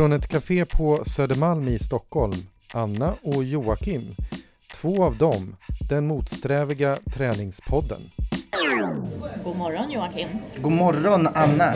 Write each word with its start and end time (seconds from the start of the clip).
Från 0.00 0.12
ett 0.12 0.28
café 0.28 0.64
på 0.64 1.04
Södermalm 1.04 1.68
i 1.68 1.78
Stockholm, 1.78 2.32
Anna 2.74 3.14
och 3.22 3.44
Joakim. 3.44 4.02
Två 4.74 5.04
av 5.04 5.16
dem, 5.16 5.56
den 5.88 6.06
motsträviga 6.06 6.98
träningspodden. 7.14 7.98
God 9.44 9.56
morgon 9.56 9.90
Joakim. 9.90 10.28
God 10.62 10.72
morgon 10.72 11.26
Anna. 11.34 11.74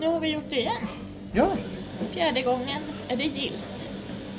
Nu 0.00 0.06
har 0.06 0.20
vi 0.20 0.32
gjort 0.32 0.44
det 0.50 0.60
igen. 0.60 0.76
Ja, 1.32 1.48
Fjärde 2.14 2.42
gången 2.42 2.82
är 3.08 3.16
det 3.16 3.24
gilt. 3.24 3.90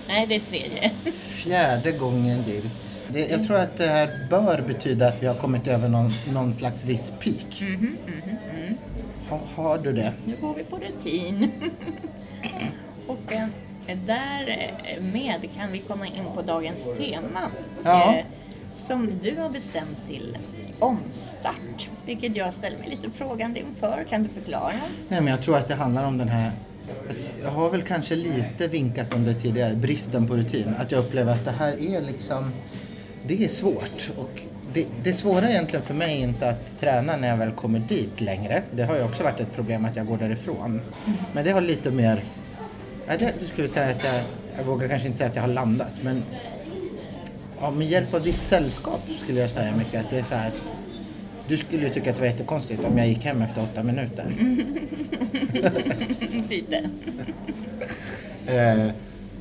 Nej, 0.07 0.27
det 0.27 0.35
är 0.35 0.39
tredje. 0.39 0.91
fjärde 1.13 1.91
gången 1.91 2.43
gillt. 2.47 3.01
Det, 3.09 3.25
jag 3.25 3.47
tror 3.47 3.57
att 3.57 3.77
det 3.77 3.88
här 3.88 4.27
bör 4.29 4.63
betyda 4.67 5.07
att 5.07 5.23
vi 5.23 5.27
har 5.27 5.35
kommit 5.35 5.67
över 5.67 5.88
någon, 5.89 6.11
någon 6.33 6.53
slags 6.53 6.83
viss 6.83 7.11
peak. 7.19 7.61
Mhm, 7.61 7.97
Ha, 9.29 9.39
har 9.55 9.77
du 9.77 9.93
det? 9.93 10.13
Nu 10.25 10.38
går 10.41 10.55
vi 10.55 10.63
på 10.63 10.77
rutin. 10.77 11.51
Och 13.07 13.33
eh, 13.33 13.47
därmed 14.05 15.50
kan 15.55 15.71
vi 15.71 15.79
komma 15.79 16.07
in 16.07 16.25
på 16.36 16.41
dagens 16.41 16.83
tema. 16.97 17.41
Ja. 17.83 18.15
Eh, 18.15 18.25
som 18.75 19.19
du 19.24 19.37
har 19.37 19.50
bestämt 19.50 20.07
till 20.07 20.37
omstart. 20.79 21.89
Vilket 22.05 22.36
jag 22.36 22.54
ställer 22.54 22.77
mig 22.77 22.89
lite 22.89 23.10
frågande 23.10 23.60
inför. 23.60 24.05
Kan 24.10 24.24
du 24.24 24.29
förklara? 24.29 24.74
Nej, 25.07 25.21
men 25.21 25.27
jag 25.27 25.41
tror 25.41 25.57
att 25.57 25.68
det 25.68 25.75
handlar 25.75 26.07
om 26.07 26.18
den 26.18 26.29
här 26.29 26.51
jag 27.43 27.51
har 27.51 27.69
väl 27.69 27.82
kanske 27.82 28.15
lite 28.15 28.68
vinkat 28.68 29.13
om 29.13 29.24
det 29.24 29.33
tidigare, 29.33 29.75
bristen 29.75 30.27
på 30.27 30.36
rutin. 30.36 30.75
Att 30.79 30.91
jag 30.91 30.99
upplever 30.99 31.33
att 31.33 31.46
det 31.46 31.52
här 31.52 31.71
är 31.82 32.02
liksom, 32.02 32.52
det 33.27 33.44
är 33.44 33.47
svårt. 33.47 34.11
Och 34.17 34.41
det, 34.73 34.86
det 35.03 35.13
svåra 35.13 35.49
egentligen 35.49 35.86
för 35.86 35.94
mig 35.94 36.17
är 36.17 36.23
inte 36.23 36.49
att 36.49 36.80
träna 36.80 37.17
när 37.17 37.27
jag 37.27 37.38
väl 37.38 37.52
kommer 37.52 37.80
dit 37.80 38.22
längre. 38.22 38.63
Det 38.72 38.83
har 38.83 38.95
ju 38.95 39.03
också 39.03 39.23
varit 39.23 39.39
ett 39.39 39.55
problem 39.55 39.86
att 39.86 39.95
jag 39.95 40.08
går 40.08 40.17
därifrån. 40.17 40.81
Men 41.33 41.44
det 41.44 41.52
har 41.52 41.61
lite 41.61 41.91
mer, 41.91 42.23
ja, 43.11 43.17
det, 43.17 43.33
det 43.39 43.45
skulle 43.45 43.63
jag 43.63 43.69
säga 43.69 43.89
att 43.89 44.03
jag, 44.03 44.23
jag 44.57 44.63
vågar 44.63 44.87
kanske 44.87 45.07
inte 45.07 45.17
säga 45.17 45.29
att 45.29 45.35
jag 45.35 45.43
har 45.43 45.49
landat. 45.49 46.03
Men 46.03 46.23
ja, 47.61 47.71
med 47.71 47.87
hjälp 47.87 48.13
av 48.13 48.23
ditt 48.23 48.35
sällskap 48.35 49.01
skulle 49.23 49.39
jag 49.39 49.49
säga 49.49 49.75
mycket 49.75 50.05
att 50.05 50.09
det 50.09 50.19
är 50.19 50.23
så 50.23 50.35
här. 50.35 50.51
Du 51.47 51.57
skulle 51.57 51.83
ju 51.83 51.89
tycka 51.89 52.09
att 52.09 52.15
det 52.15 52.21
var 52.21 52.27
jättekonstigt 52.27 52.83
om 52.83 52.97
jag 52.97 53.07
gick 53.07 53.25
hem 53.25 53.41
efter 53.41 53.61
åtta 53.61 53.83
minuter. 53.83 54.25
lite. 56.49 56.89
Eh, 58.47 58.91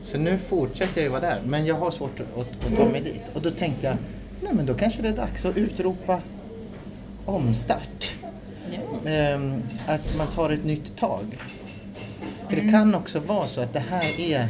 så 0.03 0.19
nu 0.19 0.39
fortsätter 0.39 0.93
jag 0.95 1.03
ju 1.03 1.09
vara 1.09 1.21
där. 1.21 1.43
Men 1.47 1.67
jag 1.67 1.75
har 1.75 1.91
svårt 1.91 2.21
att, 2.21 2.39
att, 2.39 2.77
ta 2.77 2.89
mig 2.89 3.01
dit. 3.01 3.23
Och 3.35 3.43
då 3.43 3.51
tänkte 3.51 3.87
jag, 3.87 3.97
nej 4.43 4.53
men 4.55 4.67
då 4.67 4.75
kanske 4.75 5.03
det 5.03 5.09
är 5.09 5.17
dags 5.17 5.45
att 5.45 5.57
utropa 5.57 6.21
omstart. 7.25 8.13
Ja. 8.73 9.11
Eh, 9.11 9.41
att 9.87 10.17
man 10.19 10.27
tar 10.27 10.51
ett 10.51 10.65
nytt 10.65 10.97
tag. 10.97 11.39
För 12.51 12.57
det 12.57 12.71
kan 12.71 12.95
också 12.95 13.21
vara 13.21 13.47
så 13.47 13.61
att 13.61 13.73
det 13.73 13.83
här 13.91 14.21
är 14.21 14.49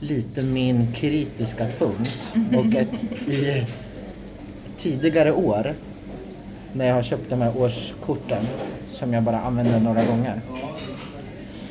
lite 0.00 0.42
min 0.42 0.92
kritiska 0.92 1.66
punkt. 1.78 2.32
Och 2.56 2.66
att 2.80 3.02
i 3.28 3.66
tidigare 4.78 5.32
år 5.32 5.74
när 6.72 6.86
jag 6.86 6.94
har 6.94 7.02
köpt 7.02 7.30
de 7.30 7.40
här 7.42 7.56
årskorten 7.56 8.46
som 8.92 9.12
jag 9.12 9.22
bara 9.22 9.40
använder 9.40 9.80
några 9.80 10.04
gånger. 10.04 10.40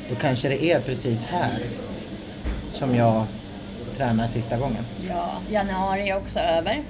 Då 0.08 0.14
kanske 0.14 0.48
det 0.48 0.64
är 0.64 0.80
precis 0.80 1.22
här 1.22 1.58
som 2.72 2.94
jag 2.94 3.24
tränar 3.96 4.26
sista 4.26 4.56
gången. 4.58 4.84
ja, 5.08 5.30
januari 5.50 6.08
är 6.10 6.16
också 6.16 6.38
över. 6.38 6.82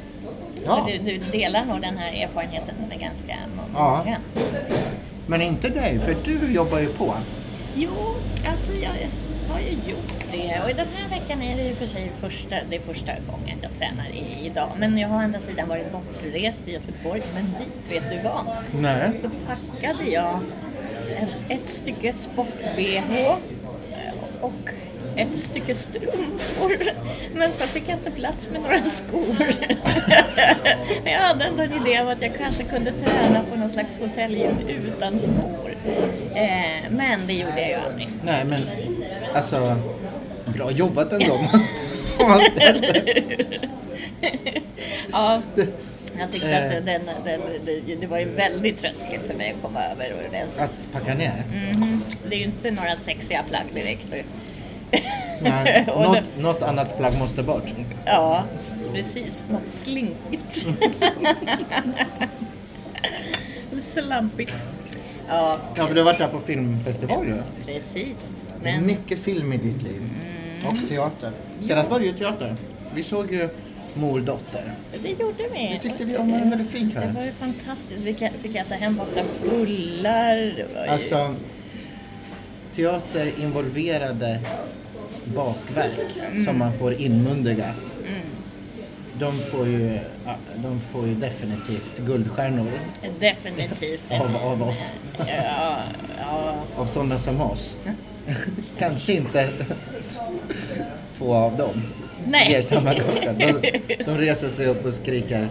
Ja. 0.67 0.77
Så 0.77 0.87
du, 1.05 1.13
du 1.13 1.19
delar 1.19 1.65
nog 1.65 1.81
den 1.81 1.97
här 1.99 2.23
erfarenheten 2.25 2.75
med 2.89 3.01
ganska 3.01 3.37
Ja. 3.75 4.03
många. 4.05 4.17
Men 5.27 5.43
inte 5.43 5.69
dig, 5.69 5.99
för 6.01 6.17
du 6.25 6.53
jobbar 6.53 6.79
ju 6.79 6.89
på. 6.89 7.15
Jo, 7.79 8.15
alltså 8.47 8.73
jag 8.73 8.91
har 9.49 9.61
ju 9.61 9.71
gjort 9.71 10.25
det 10.33 10.61
och 10.63 10.77
den 10.77 10.87
här 10.95 11.09
veckan 11.09 11.43
är 11.43 11.57
det 11.57 11.63
ju 11.63 11.75
för 11.75 11.87
sig 11.87 12.13
första, 12.21 12.57
det 12.71 12.77
är 12.77 12.81
första 12.81 13.13
gången 13.31 13.59
jag 13.63 13.79
tränar 13.79 14.07
i, 14.13 14.47
idag. 14.47 14.69
Men 14.79 14.99
jag 14.99 15.09
har 15.09 15.17
å 15.17 15.21
andra 15.21 15.41
sidan 15.41 15.69
varit 15.69 15.93
bortrest 15.93 16.69
i 16.69 16.73
Göteborg, 16.73 17.23
men 17.35 17.45
dit 17.45 17.93
vet 17.93 18.11
du 18.11 18.23
vad? 18.23 18.47
Nej. 18.81 19.21
Så 19.23 19.31
packade 19.47 20.05
jag 20.05 20.41
en, 21.19 21.29
ett 21.49 21.69
stycke 21.69 22.13
sport-bh 22.13 23.37
och 24.41 24.71
ett 25.17 25.39
stycke 25.39 25.75
strumpor. 25.75 26.79
Men 27.35 27.53
så 27.53 27.65
fick 27.65 27.89
jag 27.89 27.99
inte 27.99 28.11
plats 28.11 28.49
med 28.53 28.63
några 28.63 28.85
skor. 28.85 29.37
Jag 31.05 31.19
hade 31.19 31.45
ändå 31.45 31.63
en 31.63 31.73
idé 31.73 32.01
om 32.01 32.09
att 32.09 32.23
jag 32.23 32.39
kanske 32.39 32.65
kunde 32.65 32.93
träna 32.93 33.45
på 33.51 33.57
någon 33.57 33.71
slags 33.71 33.99
hotellgym 33.99 34.57
utan 34.69 35.19
skor. 35.19 35.66
Eh, 36.35 36.91
men 36.91 37.27
det 37.27 37.33
gjorde 37.33 37.61
jag 37.61 37.69
ju 37.69 37.75
aldrig. 37.75 38.09
Nej, 38.25 38.45
men 38.45 38.61
alltså, 39.35 39.77
bra 40.47 40.71
jobbat 40.71 41.13
ändå. 41.13 41.35
Om 42.21 42.29
man. 42.29 42.41
Ja, 45.13 45.41
jag 46.19 46.33
tyckte 46.33 46.49
Eh. 46.49 46.65
att 46.79 46.87
den, 46.87 47.01
den, 47.25 47.41
det, 47.65 47.95
det 48.01 48.07
var 48.07 48.19
ju 48.19 48.25
väldigt 48.25 48.79
tröskel 48.79 49.21
för 49.27 49.35
mig 49.35 49.55
att 49.57 49.63
komma 49.63 49.81
över. 49.85 50.13
Och 50.13 50.19
det, 50.33 50.63
att 50.63 50.89
packa 50.93 51.15
ner. 51.15 51.43
Mhm. 51.53 52.03
det 52.29 52.35
är 52.35 52.39
ju 52.39 52.45
inte 52.45 52.71
några 52.71 52.97
sexiga 52.97 53.43
plagg 53.49 53.65
direkt. 53.75 54.07
Nej, 55.43 55.85
något, 55.97 56.19
något 56.39 56.63
annat 56.63 56.99
plagg 56.99 57.19
måste 57.19 57.43
bort. 57.43 57.73
Ja, 58.05 58.45
precis. 58.93 59.45
Något 59.51 59.71
slinkigt. 59.71 60.67
Slampigt. 63.83 64.55
Ja, 65.29 65.57
Ja, 65.77 65.87
för 65.87 65.95
du 65.95 66.01
har 66.01 66.05
varit 66.05 66.19
där 66.19 66.29
på 66.29 66.41
filmfestival 66.41 67.27
ju. 67.27 67.37
precis. 67.67 68.49
Det 68.63 68.69
är 68.69 68.73
Men 68.77 68.87
mycket 68.87 69.19
film 69.19 69.53
i 69.53 69.57
ditt 69.57 69.83
liv. 69.83 70.03
Och 70.67 70.89
teater. 70.89 71.31
Senast 71.63 71.91
var 71.91 71.99
det 71.99 72.07
ju 72.07 72.13
teater. 72.13 72.57
Vi 72.95 73.03
såg 73.03 73.33
ju 73.33 73.49
Mor 73.95 74.21
dotter. 74.21 74.73
det 75.03 75.09
gjorde 75.11 75.43
vi. 75.53 75.71
Det 75.83 75.89
tyckte 75.89 76.05
vi 76.05 76.17
om 76.17 76.33
var 76.33 76.39
en 76.39 76.51
väldigt 76.51 76.71
fin 76.71 76.89
Det 76.89 76.95
kväll. 77.01 77.13
var 77.15 77.23
ju 77.25 77.33
fantastiskt. 77.33 78.01
Vi 78.01 78.15
fick- 78.43 78.55
äta 78.57 78.75
hembakta 78.75 79.21
bullar. 79.51 80.37
Det 80.37 80.55
ju... 80.85 80.89
Alltså, 80.89 81.35
teater 82.75 83.31
involverade 83.41 84.41
bakverk 85.25 86.21
som 86.47 86.59
man 86.59 86.73
får 86.79 86.95
inmundiga. 86.95 87.71
De, 89.19 89.33
får 89.33 89.67
ju, 89.67 89.99
de 90.57 90.81
får 90.93 91.07
ju 91.07 91.15
definitivt 91.15 91.99
guldstjärnor 91.99 92.71
Definitivt. 93.21 94.01
av, 94.11 94.37
av 94.37 94.63
oss. 94.63 94.93
Ja, 95.19 95.79
ja. 96.19 96.55
Av 96.77 96.87
sådana 96.87 97.19
som 97.19 97.41
oss. 97.41 97.77
Kanske 98.79 99.13
inte 99.13 99.49
två 101.19 101.35
av 101.35 101.57
dem 101.57 101.83
Nej. 102.27 102.51
ger 102.53 102.63
samma. 102.63 102.95
De, 102.95 103.53
de 104.05 104.19
reser 104.19 104.49
sig 104.49 104.67
upp 104.67 104.85
och 104.85 104.95
skriker 104.95 105.49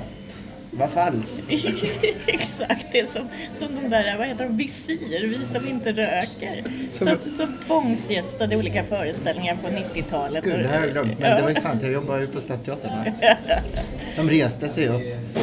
Vad 0.78 0.90
falskt. 0.90 1.50
Exakt, 2.28 2.86
det 2.92 3.00
är 3.00 3.06
som, 3.06 3.28
som 3.60 3.68
de 3.82 3.90
där, 3.90 4.18
vad 4.18 4.28
heter 4.28 4.44
de, 4.44 4.58
visir, 4.58 5.28
vi 5.28 5.46
som 5.60 5.68
inte 5.68 5.92
röker. 5.92 6.64
Som- 6.92 7.08
Som, 7.08 7.18
som 7.38 7.58
tvångsgästade 7.68 8.56
olika 8.58 8.84
föreställningar 8.84 9.58
på 9.64 9.68
90-talet. 9.70 10.44
Gud, 10.44 10.60
det 10.60 10.68
har 10.68 10.80
jag 10.80 10.92
glömt. 10.92 11.20
Men 11.20 11.36
det 11.36 11.42
var 11.42 11.50
ju 11.50 11.56
sant, 11.56 11.84
jag 11.84 11.92
jobbar 11.92 12.18
ju 12.20 12.28
på 12.28 12.42
Stadsteatern. 12.42 13.12
Som 14.16 14.30
reste 14.30 14.70
sig 14.70 14.88
upp 14.88 15.02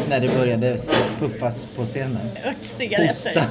när 0.08 0.20
det 0.20 0.28
började 0.36 0.78
puffas 1.18 1.66
på 1.76 1.84
scenen. 1.86 2.28
Örtcigaretter. 2.46 3.06
Hosta. 3.08 3.44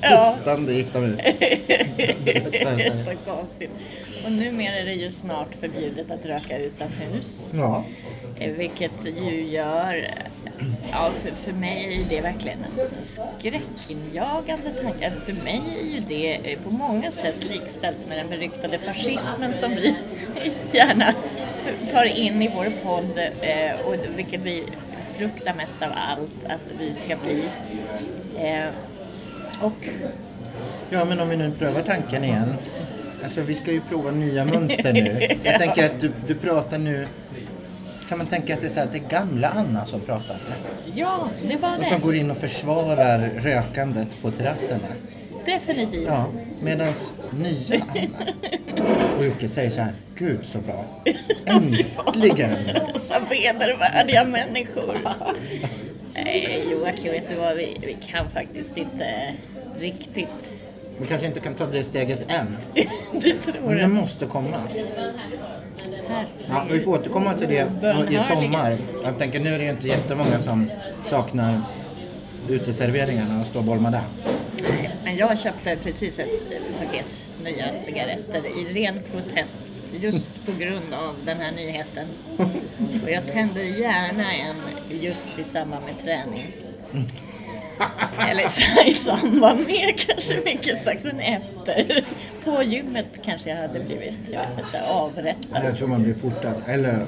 Ja. 0.00 0.34
Hostande 0.36 0.72
gick 0.72 0.92
de 0.92 1.04
ut. 1.04 1.16
det 1.18 2.56
är 2.62 3.04
så 3.04 3.30
konstigt. 3.32 3.70
Och 4.24 4.32
numera 4.32 4.76
är 4.78 4.84
det 4.84 4.92
ju 4.92 5.10
snart 5.10 5.54
förbjudet 5.60 6.10
att 6.10 6.26
röka 6.26 6.58
utomhus. 6.58 7.50
Ja. 7.54 7.84
Eh, 8.38 8.50
Vilket 8.52 8.90
ju 9.04 9.46
gör, 9.46 10.08
ja 10.92 11.10
för, 11.22 11.30
för 11.44 11.52
mig 11.52 11.94
är 11.94 12.08
det 12.08 12.20
verkligen 12.20 12.58
en 12.64 12.88
skräckinjagande 13.04 14.70
tanke. 14.82 15.06
Alltså 15.06 15.20
För 15.20 15.44
mig 15.44 15.62
är 15.80 15.84
ju 15.94 16.00
det 16.08 16.52
eh, 16.52 16.58
på 16.58 16.70
många 16.70 17.10
sätt 17.10 17.44
likställt 17.50 18.08
med 18.08 18.18
den 18.18 18.28
beryktade 18.28 18.78
fascismen 18.78 19.54
som 19.54 19.70
vi 19.70 19.94
gärna 20.72 21.14
tar 21.92 22.04
in 22.04 22.42
i 22.42 22.50
vår 22.54 22.72
podd 22.82 23.18
eh, 23.40 23.86
och 23.86 23.94
vilket 24.16 24.40
vi 24.40 24.62
fruktar 25.16 25.54
mest 25.54 25.82
av 25.82 25.88
allt 25.94 26.44
att 26.46 26.60
vi 26.80 26.94
ska 26.94 27.16
bli. 27.16 27.42
Och 29.60 29.88
Ja, 30.90 31.04
men 31.04 31.20
om 31.20 31.28
vi 31.28 31.36
nu 31.36 31.50
prövar 31.58 31.82
tanken 31.82 32.24
igen. 32.24 32.54
Alltså, 33.24 33.40
vi 33.40 33.54
ska 33.54 33.72
ju 33.72 33.80
prova 33.80 34.10
nya 34.10 34.44
mönster 34.44 34.92
nu. 34.92 35.28
Jag 35.42 35.58
tänker 35.58 35.84
att 35.86 36.00
du, 36.00 36.10
du 36.26 36.34
pratar 36.34 36.78
nu... 36.78 37.06
Kan 38.08 38.18
man 38.18 38.26
tänka 38.26 38.54
att 38.54 38.60
det 38.60 38.66
är, 38.66 38.70
så 38.70 38.80
här, 38.80 38.88
det 38.92 38.98
är 38.98 39.08
gamla 39.08 39.48
Anna 39.48 39.86
som 39.86 40.00
pratar? 40.00 40.36
ja, 40.94 41.28
det 41.48 41.56
var 41.56 41.78
Och 41.78 41.84
som 41.84 41.98
det. 41.98 42.04
går 42.04 42.14
in 42.14 42.30
och 42.30 42.36
försvarar 42.36 43.30
rökandet 43.42 44.08
på 44.22 44.30
terrasserna. 44.30 44.86
Definitivt. 45.46 46.06
Ja, 46.06 46.26
medan 46.62 46.92
nya 47.30 47.82
Anna 47.88 48.32
och 49.18 49.24
Jocke 49.26 49.48
säger 49.48 49.70
så 49.70 49.80
här, 49.80 49.92
Gud 50.14 50.40
så 50.46 50.58
bra. 50.58 50.84
Äntligen! 51.44 52.50
Dessa 52.94 53.20
vedervärdiga 53.30 54.24
människor. 54.24 54.96
Nej, 56.24 56.66
Joakim, 56.72 57.12
vet 57.12 57.28
du 57.28 57.34
vad? 57.34 57.56
Vi, 57.56 57.76
vi 57.80 57.96
kan 58.06 58.30
faktiskt 58.30 58.76
inte 58.76 59.34
riktigt 59.78 60.28
Vi 61.00 61.06
kanske 61.06 61.26
inte 61.26 61.40
kan 61.40 61.54
ta 61.54 61.66
det 61.66 61.84
steget 61.84 62.30
än. 62.30 62.56
Du 63.12 63.32
tror 63.32 63.60
Men 63.66 63.76
det 63.76 63.80
det? 63.82 63.86
måste 63.88 64.26
komma. 64.26 64.62
Ja, 66.48 66.64
vi 66.70 66.80
får 66.80 66.92
återkomma 66.98 67.34
till 67.34 67.48
det 67.48 67.66
i 68.10 68.18
sommar. 68.28 68.76
Jag 69.04 69.18
tänker 69.18 69.40
nu 69.40 69.54
är 69.54 69.58
det 69.58 69.64
ju 69.64 69.70
inte 69.70 69.88
jättemånga 69.88 70.38
som 70.38 70.70
saknar 71.10 71.62
uteserveringarna 72.48 73.40
och 73.40 73.46
står 73.46 73.62
bolmar 73.62 73.90
där. 73.90 74.02
Men 75.04 75.16
jag 75.16 75.38
köpte 75.38 75.76
precis 75.82 76.18
ett 76.18 76.28
paket 76.78 77.06
nya 77.44 77.78
cigaretter 77.78 78.42
i 78.60 78.84
ren 78.84 79.00
protest 79.12 79.64
just 79.92 80.28
på 80.46 80.52
grund 80.52 80.94
av 80.94 81.14
den 81.24 81.40
här 81.40 81.52
nyheten. 81.52 82.06
Och 83.04 83.10
jag 83.10 83.26
tände 83.26 83.64
gärna 83.64 84.32
en 84.32 84.56
just 84.90 85.38
i 85.38 85.44
samband 85.44 85.84
med 85.84 86.04
träning. 86.04 86.44
Eller 88.18 88.44
i 88.88 88.92
samband 88.92 89.66
med 89.66 90.00
kanske 90.00 90.40
mycket 90.44 90.78
sagt, 90.78 91.04
men 91.04 91.20
efter. 91.20 92.04
På 92.44 92.62
gymmet 92.62 93.06
kanske 93.24 93.50
jag 93.50 93.56
hade 93.56 93.80
blivit, 93.80 94.14
jag 94.32 94.40
vet 94.40 94.66
inte, 94.66 94.88
avrättad. 94.88 95.64
Jag 95.64 95.78
tror 95.78 95.88
man 95.88 96.02
blir 96.02 96.14
portad. 96.14 96.54
Eller, 96.66 97.06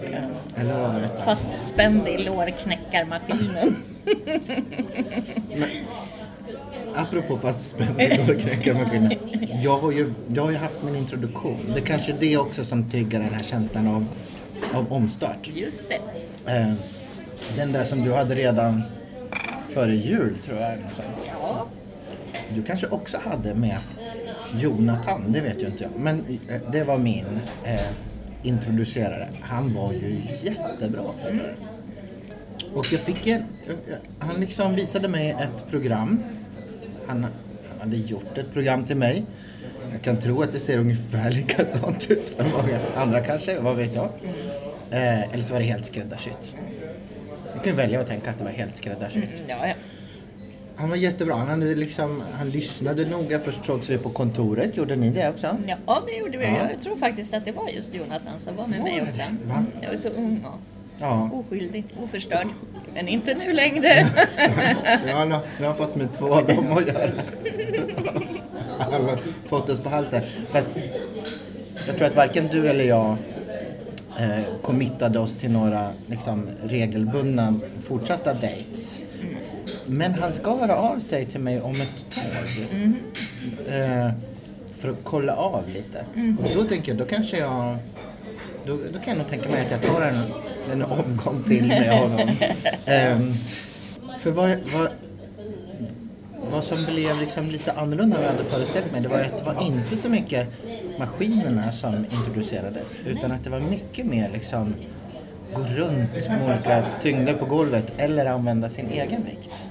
eller 0.57 0.75
avrättad. 0.75 1.25
Fastspänd 1.25 2.09
i 2.09 2.19
lårknäckarmaskinen. 2.19 3.77
Apropå 6.95 7.39
fastspänning 7.39 8.21
och 8.21 8.41
knäckarmaskiner. 8.41 9.19
Jag 9.65 9.79
har, 9.79 9.93
ju, 9.93 10.13
jag 10.35 10.43
har 10.43 10.51
ju 10.51 10.57
haft 10.57 10.83
min 10.83 10.97
introduktion. 10.97 11.59
Det 11.75 11.81
är 11.81 11.85
kanske 11.85 12.13
är 12.13 12.17
det 12.21 12.37
också 12.37 12.65
som 12.65 12.91
triggar 12.91 13.21
den 13.21 13.29
här 13.29 13.43
känslan 13.43 13.89
av, 13.89 14.07
av 14.75 14.93
omstart. 14.93 15.51
Just 15.55 15.89
det. 15.89 16.01
Eh, 16.53 16.73
den 17.57 17.73
där 17.73 17.85
som 17.85 18.05
du 18.05 18.13
hade 18.13 18.35
redan 18.35 18.83
före 19.69 19.95
jul 19.95 20.37
tror 20.45 20.59
jag. 20.59 20.79
Ja. 21.27 21.67
Du 22.55 22.63
kanske 22.63 22.87
också 22.87 23.19
hade 23.25 23.55
med 23.55 23.79
Jonathan, 24.59 25.33
det 25.33 25.41
vet 25.41 25.63
ju 25.63 25.67
inte 25.67 25.83
jag. 25.83 25.93
Men 25.99 26.25
eh, 26.49 26.61
det 26.73 26.85
var 26.85 26.99
min 26.99 27.41
eh, 27.65 27.81
introducerare. 28.43 29.29
Han 29.41 29.75
var 29.75 29.93
ju 29.93 30.23
jättebra. 30.43 31.03
Mm. 31.29 31.41
Och 32.75 32.93
jag 32.93 33.01
fick 33.01 33.27
en, 33.27 33.45
han 34.19 34.41
liksom 34.41 34.75
visade 34.75 35.09
mig 35.09 35.31
ett 35.31 35.71
program. 35.71 36.23
Han, 37.11 37.27
han 37.71 37.81
hade 37.81 37.97
gjort 37.97 38.39
ett 38.39 38.53
program 38.53 38.85
till 38.85 38.97
mig. 38.97 39.25
Jag 39.93 40.03
kan 40.03 40.17
tro 40.17 40.43
att 40.43 40.53
det 40.53 40.61
ser 40.61 40.79
ungefär 40.79 41.31
likadant 41.41 42.11
ut 42.11 42.35
för 42.37 42.45
många 42.45 42.79
andra 42.97 43.21
kanske, 43.21 43.61
vad 43.61 43.77
vet 43.77 43.95
jag. 43.95 44.09
Eh, 44.91 45.33
eller 45.33 45.43
så 45.43 45.53
var 45.53 45.61
det 45.61 45.67
helt 45.67 45.87
skräddarsytt. 45.87 46.55
Jag 47.55 47.65
kan 47.65 47.77
välja 47.77 48.01
att 48.01 48.07
tänka 48.07 48.31
att 48.31 48.39
det 48.39 48.45
var 48.45 48.51
helt 48.51 48.77
skräddarsytt. 48.77 49.25
Mm, 49.25 49.49
ja, 49.49 49.67
ja. 49.69 49.75
Han 50.77 50.89
var 50.89 50.97
jättebra. 50.97 51.35
Han, 51.35 51.49
hade 51.49 51.75
liksom, 51.75 52.23
han 52.33 52.51
lyssnade 52.51 53.05
noga. 53.07 53.41
Först 53.41 53.65
sågs 53.65 53.91
vi 53.91 53.99
på 53.99 54.11
kontoret. 54.11 54.77
Gjorde 54.77 54.97
ni 54.97 55.11
det 55.11 55.29
också? 55.29 55.57
Ja, 55.87 56.03
det 56.07 56.17
gjorde 56.17 56.39
vi. 56.39 56.45
Ja. 56.45 56.71
Jag 56.71 56.83
tror 56.83 56.97
faktiskt 56.97 57.35
att 57.35 57.45
det 57.45 57.53
var 57.53 57.69
just 57.69 57.95
Jonathan 57.95 58.41
som 58.41 58.57
var 58.57 58.67
med 58.67 58.79
Var 58.79 58.85
mig 58.85 59.03
också. 59.03 59.21
Va? 59.45 59.65
Jag 59.83 59.91
var 59.91 59.97
så 59.99 60.09
ung 60.09 60.45
och 60.45 60.59
Ja. 61.01 61.31
oskyldig, 61.33 61.85
oförstörd. 62.03 62.47
Men 62.95 63.09
inte 63.09 63.35
nu 63.35 63.53
längre. 63.53 63.89
Jag 65.07 65.17
har, 65.17 65.39
jag 65.61 65.67
har 65.67 65.75
fått 65.75 65.95
med 65.97 66.13
två 66.13 66.35
av 66.35 66.47
dem 66.47 66.73
att 66.73 66.87
göra. 66.87 67.11
Han 68.79 69.05
har 69.05 69.19
fått 69.47 69.69
oss 69.69 69.79
på 69.81 69.89
halsen. 69.89 70.23
Fast 70.53 70.69
jag 71.87 71.97
tror 71.97 72.07
att 72.09 72.17
varken 72.17 72.49
du 72.53 72.69
eller 72.69 72.85
jag 72.85 73.17
eh, 74.19 74.41
committade 74.63 75.19
oss 75.19 75.33
till 75.35 75.51
några 75.51 75.91
liksom, 76.07 76.49
regelbundna 76.65 77.55
fortsatta 77.85 78.35
dates. 78.35 78.99
Men 79.87 80.15
han 80.15 80.33
ska 80.33 80.57
höra 80.57 80.77
av 80.77 80.99
sig 80.99 81.27
till 81.27 81.41
mig 81.41 81.61
om 81.61 81.73
ett 81.73 82.05
tag. 82.15 82.69
Eh, 83.69 84.11
för 84.73 84.91
att 84.91 84.99
kolla 85.05 85.35
av 85.37 85.69
lite. 85.69 86.05
Och 86.45 86.51
då 86.55 86.65
tänker 86.65 86.93
jag, 86.93 86.99
då 86.99 87.05
kanske 87.05 87.39
jag... 87.39 87.77
Då, 88.67 88.77
då 88.93 88.99
kan 88.99 89.09
jag 89.09 89.19
nog 89.19 89.29
tänka 89.29 89.49
mig 89.49 89.67
att 89.67 89.71
jag 89.71 89.83
tar 89.83 90.03
en, 90.03 90.17
en 90.73 90.83
omgång 90.83 91.43
till 91.43 91.67
med 91.67 91.99
honom. 91.99 92.29
Ehm, 92.87 93.35
för 94.19 94.31
vad, 94.31 94.57
vad, 94.75 94.89
vad 96.51 96.65
som 96.65 96.85
blev 96.85 97.21
liksom 97.21 97.51
lite 97.51 97.73
annorlunda 97.73 98.17
än 98.17 98.23
vad 98.23 98.33
jag 98.33 98.37
hade 98.37 98.51
föreställt 98.51 98.93
mig, 98.93 99.01
det 99.01 99.09
var 99.09 99.21
att 99.21 99.39
det 99.39 99.45
var 99.45 99.63
inte 99.63 99.97
så 99.97 100.09
mycket 100.09 100.49
maskinerna 100.99 101.73
som 101.73 102.07
introducerades. 102.11 102.97
Utan 103.07 103.33
att 103.33 103.45
det 103.45 103.51
var 103.51 103.61
mycket 103.61 104.07
mer 104.07 104.31
liksom 104.33 104.75
gå 105.55 105.63
runt 105.63 106.29
med 106.29 106.45
olika 106.45 106.87
tyngder 107.03 107.35
på 107.35 107.45
golvet 107.45 107.93
eller 107.97 108.27
använda 108.27 108.69
sin 108.69 108.89
egen 108.91 109.25
vikt. 109.25 109.67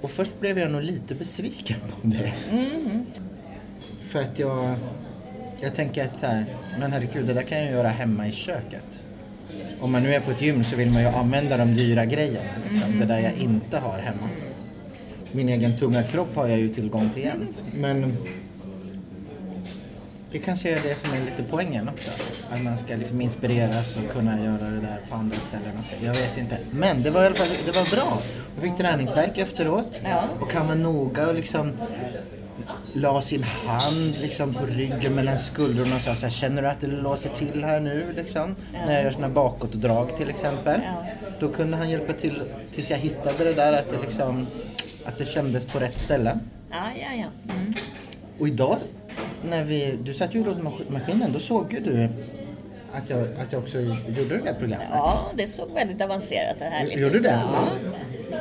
Och 0.00 0.10
först 0.10 0.40
blev 0.40 0.58
jag 0.58 0.70
nog 0.70 0.82
lite 0.82 1.14
besviken 1.14 1.80
på 1.80 1.96
det. 2.02 2.32
För 4.08 4.20
att 4.20 4.38
jag, 4.38 4.74
jag 5.60 5.74
tänker 5.74 6.04
att 6.04 6.18
så 6.18 6.26
här, 6.26 6.44
men 6.78 6.92
herregud, 6.92 7.26
det 7.26 7.34
där 7.34 7.42
kan 7.42 7.58
jag 7.58 7.70
göra 7.70 7.88
hemma 7.88 8.28
i 8.28 8.32
köket. 8.32 9.02
Om 9.80 9.92
man 9.92 10.02
nu 10.02 10.14
är 10.14 10.20
på 10.20 10.30
ett 10.30 10.42
gym 10.42 10.64
så 10.64 10.76
vill 10.76 10.90
man 10.90 11.02
ju 11.02 11.08
använda 11.08 11.56
de 11.56 11.74
dyra 11.74 12.04
grejerna. 12.04 12.50
Liksom, 12.70 12.98
Det 12.98 13.06
där 13.06 13.18
jag 13.18 13.32
inte 13.32 13.78
har 13.78 13.98
hemma. 13.98 14.28
Min 15.32 15.48
egen 15.48 15.78
tunga 15.78 16.02
kropp 16.02 16.36
har 16.36 16.46
jag 16.46 16.58
ju 16.58 16.74
tillgång 16.74 17.10
till 17.14 17.22
jämt. 17.22 17.62
Men 17.74 18.16
det 20.32 20.38
kanske 20.38 20.68
är 20.70 20.82
det 20.82 20.98
som 21.00 21.14
är 21.14 21.24
lite 21.24 21.42
poängen 21.50 21.88
också. 21.88 22.10
Att 22.50 22.62
man 22.62 22.78
ska 22.78 22.96
liksom 22.96 23.20
inspireras 23.20 23.96
och 23.96 24.12
kunna 24.12 24.44
göra 24.44 24.70
det 24.70 24.80
där 24.80 25.00
på 25.10 25.14
andra 25.14 25.36
ställen 25.36 25.78
också. 25.80 25.94
Jag 26.04 26.14
vet 26.14 26.38
inte. 26.38 26.58
Men 26.70 27.02
det 27.02 27.10
var 27.10 27.22
i 27.22 27.26
alla 27.26 27.34
fall 27.34 27.48
det 27.66 27.72
var 27.76 27.90
bra. 27.96 28.22
Jag 28.54 28.64
fick 28.64 28.76
träningsverk 28.76 29.38
efteråt. 29.38 30.00
Ja. 30.04 30.24
Och 30.40 30.52
han 30.52 30.68
var 30.68 30.74
noga 30.74 31.28
och 31.28 31.34
liksom 31.34 31.72
la 32.92 33.22
sin 33.22 33.42
hand 33.42 34.14
liksom 34.20 34.54
på 34.54 34.66
ryggen 34.66 35.14
mellan 35.14 35.38
skuldrorna 35.38 35.96
och 35.96 36.02
sa 36.02 36.14
så 36.14 36.26
här, 36.26 36.30
känner 36.30 36.62
du 36.62 36.68
att 36.68 36.80
det 36.80 36.86
låser 36.86 37.30
till 37.30 37.64
här 37.64 37.80
nu 37.80 38.12
liksom? 38.16 38.56
När 38.72 38.94
jag 38.94 39.02
gör 39.02 39.10
såna 39.10 39.28
bakåtdrag 39.28 40.16
till 40.16 40.30
exempel. 40.30 40.80
Ja. 40.84 41.06
Då 41.40 41.48
kunde 41.48 41.76
han 41.76 41.90
hjälpa 41.90 42.12
till 42.12 42.42
tills 42.74 42.90
jag 42.90 42.98
hittade 42.98 43.44
det 43.44 43.52
där 43.54 43.72
att 43.72 43.90
det 43.90 44.00
liksom 44.00 44.46
att 45.04 45.18
det 45.18 45.24
kändes 45.26 45.66
på 45.66 45.78
rätt 45.78 45.98
ställe. 45.98 46.38
Ja, 46.70 46.76
ja, 47.00 47.08
ja. 47.16 47.54
Mm. 47.54 47.72
Och 48.38 48.48
idag 48.48 48.76
när 49.44 49.64
vi, 49.64 49.98
du 50.02 50.14
satt 50.14 50.34
ju 50.34 50.40
i 50.40 50.44
roddmaskinen, 50.44 51.32
då 51.32 51.38
såg 51.38 51.72
ju 51.72 51.80
du 51.80 52.08
att 52.92 53.10
jag, 53.10 53.20
att 53.20 53.52
jag 53.52 53.62
också 53.62 53.80
gjorde 53.80 54.38
det 54.38 54.44
där 54.44 54.54
programmet. 54.58 54.88
Ja, 54.92 55.30
det 55.34 55.48
såg 55.48 55.72
väldigt 55.74 56.00
avancerat 56.02 56.56
och 56.60 56.66
härligt 56.66 57.00
Gjorde 57.00 57.16
ut. 57.16 57.22
det? 57.22 57.40
Ja, 57.52 57.68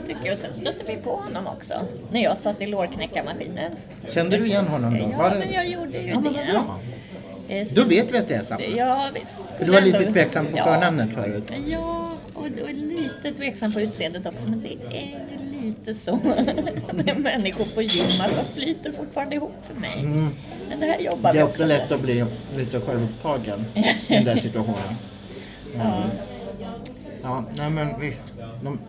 tycker 0.08 0.26
jag. 0.26 0.38
Sen 0.38 0.54
stötte 0.54 0.84
vi 0.88 0.96
på 0.98 1.16
honom 1.16 1.48
också. 1.48 1.74
När 2.12 2.24
jag 2.24 2.38
satt 2.38 2.62
i 2.62 2.68
lårknäckarmaskinen. 2.68 3.72
Kände 4.08 4.38
du 4.38 4.46
igen 4.46 4.68
honom 4.68 4.94
då? 4.98 5.10
Ja, 5.20 5.30
det- 5.30 5.40
men 5.40 5.52
jag 5.54 5.68
gjorde 5.68 5.98
ju 5.98 6.08
Ja, 6.10 6.22
det. 7.48 7.60
Eh, 7.60 7.68
så- 7.68 7.76
Då 7.76 7.84
vet 7.84 8.12
vi 8.14 8.18
att 8.18 8.28
det 8.28 8.34
är 8.36 8.42
samma. 8.44 8.62
Ja, 8.64 9.10
visst. 9.14 9.38
För 9.58 9.66
du 9.66 9.72
var 9.72 9.82
lite 9.82 9.98
Ändå- 9.98 10.12
tveksam 10.14 10.46
på 10.46 10.58
Ja. 10.58 10.64
förnamnet 10.64 11.14
förut. 11.16 11.54
Ja, 11.68 12.12
och, 12.34 12.42
och 12.46 12.74
lite 12.74 13.32
tveksam 13.38 13.74
på 13.74 13.82
utseendet 13.82 14.26
också. 14.26 14.48
Men 14.50 14.62
det 14.62 14.98
är 14.98 15.06
ju 15.06 15.62
lite 15.62 15.94
så 15.94 16.16
med 16.94 17.18
människor 17.20 17.66
på 17.76 17.82
gym 17.82 18.06
att 18.22 18.32
de 18.56 18.60
flyter 18.62 18.92
fortfarande 18.92 19.36
ihop 19.36 19.54
för 19.68 19.74
mig. 19.74 20.04
Men 20.70 20.80
det 20.80 20.86
här 20.86 21.00
jobbar 21.00 21.18
Mm. 21.18 21.22
Det 21.24 21.32
vi 21.34 21.40
är 21.40 21.44
också 21.44 21.54
också 21.54 21.66
lätt 21.66 21.92
att 21.92 22.02
bli 22.02 22.26
lite 22.58 22.82
självupptagen 22.82 23.66
i 24.08 24.14
den 24.14 24.24
där 24.26 24.38
situationen. 24.38 24.96
Ja. 25.78 26.04
Ja, 27.24 27.44
nej 27.58 27.70
men 27.70 28.00
visst. 28.00 28.24
De, 28.64 28.80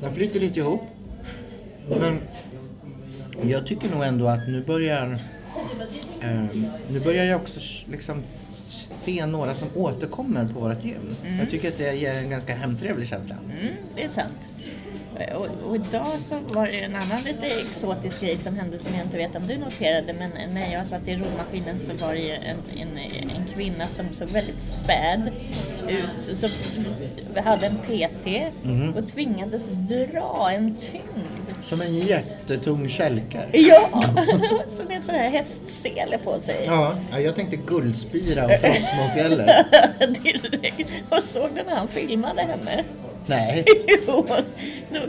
de 0.00 0.14
flyter 0.14 0.40
lite 0.40 0.60
ihop. 0.60 0.82
Men 2.00 2.18
jag 3.42 3.66
tycker 3.66 3.90
nog 3.90 4.02
ändå 4.04 4.26
att 4.26 4.48
nu 4.48 4.64
börjar 4.64 5.18
eh, 6.22 6.44
nu 6.90 7.00
börjar 7.00 7.24
jag 7.24 7.40
också 7.40 7.60
liksom 7.90 8.22
se 8.96 9.26
några 9.26 9.54
som 9.54 9.68
återkommer 9.74 10.48
på 10.54 10.60
vårt 10.60 10.84
gym. 10.84 11.16
Jag 11.38 11.50
tycker 11.50 11.68
att 11.68 11.78
det 11.78 11.94
ger 11.94 12.14
en 12.14 12.30
ganska 12.30 12.54
hemtrevlig 12.54 13.08
känsla. 13.08 13.36
Mm, 13.60 13.74
det 13.94 14.04
är 14.04 14.08
sant. 14.08 14.32
Och, 15.36 15.68
och 15.68 15.76
idag 15.76 16.20
så 16.20 16.38
var 16.54 16.66
det 16.66 16.80
en 16.80 16.96
annan 16.96 17.22
lite 17.22 17.46
exotisk 17.46 18.20
grej 18.20 18.38
som 18.38 18.56
hände 18.56 18.78
som 18.78 18.94
jag 18.94 19.04
inte 19.04 19.16
vet 19.16 19.36
om 19.36 19.46
du 19.46 19.56
noterade 19.56 20.12
men 20.12 20.30
när 20.54 20.72
jag 20.72 20.86
satt 20.86 21.08
i 21.08 21.16
roddmaskinen 21.16 21.78
så 21.78 22.06
var 22.06 22.12
det 22.12 22.20
ju 22.20 22.30
en, 22.32 22.56
en, 22.76 22.98
en 23.36 23.44
kvinna 23.54 23.86
som 23.88 24.14
såg 24.14 24.28
väldigt 24.28 24.58
späd 24.58 25.30
ut. 25.88 26.36
Så, 26.36 26.48
vi 27.34 27.40
hade 27.40 27.66
en 27.66 27.76
PT 27.76 28.26
och 28.96 29.12
tvingades 29.12 29.68
dra 29.68 30.50
en 30.52 30.76
tyngd. 30.76 31.64
Som 31.64 31.80
en 31.80 31.94
jättetung 31.94 32.88
kälke. 32.88 33.46
Ja, 33.52 33.90
som 34.68 34.90
en 34.90 35.02
sån 35.02 35.14
här 35.14 35.30
hästsele 35.30 36.18
på 36.18 36.40
sig. 36.40 36.62
Ja, 36.66 36.94
ja, 37.12 37.20
jag 37.20 37.34
tänkte 37.36 37.56
Guldspira 37.56 38.44
och 38.44 38.50
Frostmofjället. 38.50 39.66
Direkt. 40.22 40.90
Och 41.08 41.22
såg 41.22 41.50
du 41.54 41.62
när 41.62 41.74
han 41.76 41.88
filmade 41.88 42.42
henne? 42.42 42.84
Nej. 43.28 43.64
Jo, 44.06 44.26
då, 44.92 45.00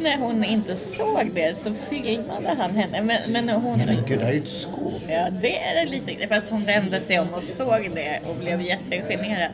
när 0.00 0.16
hon 0.16 0.44
inte 0.44 0.76
såg 0.76 1.30
det 1.34 1.58
så 1.58 1.74
filmade 1.90 2.48
han 2.58 2.76
henne. 2.76 3.02
Men, 3.02 3.32
men 3.32 3.48
hon... 3.48 3.78
Nej 3.78 3.86
men 3.86 4.04
gud, 4.06 4.18
det 4.18 4.24
här 4.24 4.30
är 4.32 4.36
ju 4.36 4.42
ett 4.42 4.48
skåp. 4.48 5.02
Ja, 5.08 5.28
det 5.42 5.58
är 5.58 5.84
det 5.84 5.90
lite. 5.90 6.28
Fast 6.28 6.50
hon 6.50 6.64
vände 6.64 7.00
sig 7.00 7.20
om 7.20 7.28
och 7.34 7.42
såg 7.42 7.90
det 7.94 8.20
och 8.28 8.36
blev 8.36 8.62
jättegenerad. 8.62 9.50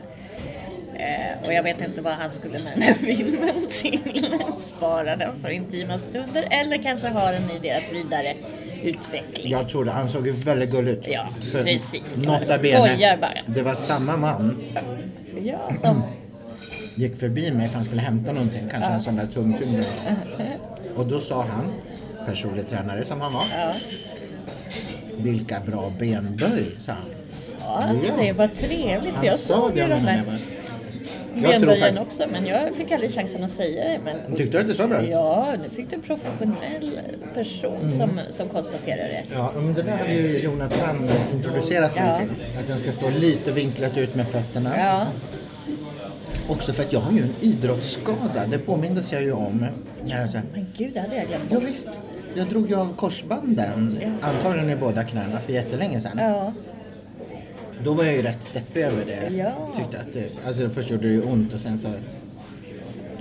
Eh, 0.99 1.47
och 1.47 1.53
jag 1.53 1.63
vet 1.63 1.81
inte 1.81 2.01
vad 2.01 2.13
han 2.13 2.31
skulle 2.31 2.59
med 2.59 2.71
den 2.73 2.81
här 2.81 2.93
filmen 2.99 3.67
till. 3.69 4.25
Spara 4.57 5.15
den 5.15 5.41
för 5.41 5.49
intima 5.49 5.99
stunder 5.99 6.47
eller 6.49 6.77
kanske 6.77 7.07
ha 7.07 7.31
den 7.31 7.51
i 7.51 7.59
deras 7.59 7.91
vidare 7.91 8.33
utveckling. 8.83 9.51
Jag 9.51 9.69
tror 9.69 9.85
det. 9.85 9.91
Han 9.91 10.09
såg 10.09 10.27
ju 10.27 10.33
väldigt 10.33 10.71
gullig 10.71 10.91
ut. 10.91 11.03
Ja, 11.07 11.27
För 11.51 11.63
precis. 11.63 12.17
Nota 12.17 12.57
bene, 12.57 13.43
det 13.45 13.61
var 13.61 13.75
samma 13.75 14.17
man 14.17 14.63
Ja, 15.43 15.75
som... 15.81 16.03
gick 16.99 17.19
förbi 17.19 17.51
mig 17.51 17.67
för 17.67 17.75
han 17.75 17.85
skulle 17.85 18.01
hämta 18.01 18.31
någonting, 18.31 18.67
kanske 18.71 18.91
en 18.91 19.01
sån 19.01 19.15
där 19.15 19.27
tungtyngd. 19.33 19.85
Och 20.95 21.05
då 21.07 21.19
sa 21.19 21.41
han, 21.43 21.71
personlig 22.25 22.69
tränare 22.69 23.05
som 23.05 23.21
han 23.21 23.33
var, 23.33 23.45
vilka 25.17 25.59
bra 25.59 25.93
benböj, 25.99 26.65
sa 26.85 26.91
han. 26.91 27.05
Ja, 27.61 28.11
det 28.19 28.31
var 28.33 28.47
trevligt. 28.47 29.13
För 29.15 29.25
jag 29.25 29.39
sa 29.39 29.53
såg 29.53 29.77
ju 29.77 29.81
de 29.87 30.05
där. 30.05 30.23
Jag 31.35 31.51
benböjen 31.51 31.97
också 31.97 32.23
men 32.31 32.45
jag 32.45 32.75
fick 32.75 32.91
aldrig 32.91 33.13
chansen 33.13 33.43
att 33.43 33.51
säga 33.51 33.83
det. 33.87 33.99
Men... 34.03 34.35
Tyckte 34.35 34.57
du 34.57 34.61
att 34.61 34.67
det 34.67 34.73
så 34.73 34.87
bra? 34.87 35.03
Ja, 35.05 35.55
nu 35.63 35.69
fick 35.75 35.89
du 35.89 35.95
en 35.95 36.01
professionell 36.01 36.99
person 37.33 37.77
Mm. 37.81 37.89
som, 37.89 38.19
som 38.31 38.49
konstaterar 38.49 38.97
det. 39.07 39.23
Ja, 39.33 39.51
men 39.55 39.73
det 39.73 39.81
där 39.83 39.97
hade 39.97 40.13
ju 40.13 40.39
Jonathan 40.39 41.09
introducerat 41.33 41.95
mig 41.95 42.03
Ja. 42.07 42.17
till. 42.19 42.59
Att 42.59 42.67
den 42.67 42.79
ska 42.79 42.91
stå 42.91 43.09
lite 43.09 43.51
vinklat 43.51 43.97
ut 43.97 44.15
med 44.15 44.27
fötterna. 44.27 44.77
Ja, 44.77 45.05
Också 46.49 46.73
för 46.73 46.83
att 46.83 46.93
jag 46.93 46.99
har 46.99 47.11
ju 47.11 47.21
en 47.21 47.33
idrottsskada. 47.41 48.45
Det 48.51 48.59
påmindes 48.59 49.11
jag 49.11 49.21
ju 49.21 49.31
om. 49.31 49.65
Jag 50.05 50.29
så 50.29 50.37
här, 50.37 50.45
men 50.53 50.65
gud 50.77 50.93
det 50.93 50.99
hade 50.99 51.15
jag 51.15 51.27
glömt. 51.27 51.43
Ja, 51.49 51.59
visst. 51.59 51.89
Jag 52.35 52.47
drog 52.49 52.69
ju 52.69 52.75
av 52.75 52.95
korsbanden, 52.95 53.99
antagligen 54.21 54.69
i 54.69 54.75
båda 54.75 55.03
knäna, 55.03 55.39
för 55.41 55.53
jättelänge 55.53 56.01
sedan. 56.01 56.17
Ja, 56.17 56.53
Då 57.83 57.93
var 57.93 58.03
jag 58.03 58.15
ju 58.15 58.21
rätt 58.21 58.47
deppig 58.53 58.81
över 58.81 59.05
det. 59.05 59.35
Ja. 59.35 59.51
Tyckte 59.77 59.99
att 59.99 60.13
det, 60.13 60.29
alltså 60.47 60.69
först 60.69 60.89
gjorde 60.89 61.07
det 61.07 61.13
ju 61.13 61.23
ont 61.23 61.53
och 61.53 61.59
sen 61.59 61.79
så 61.79 61.89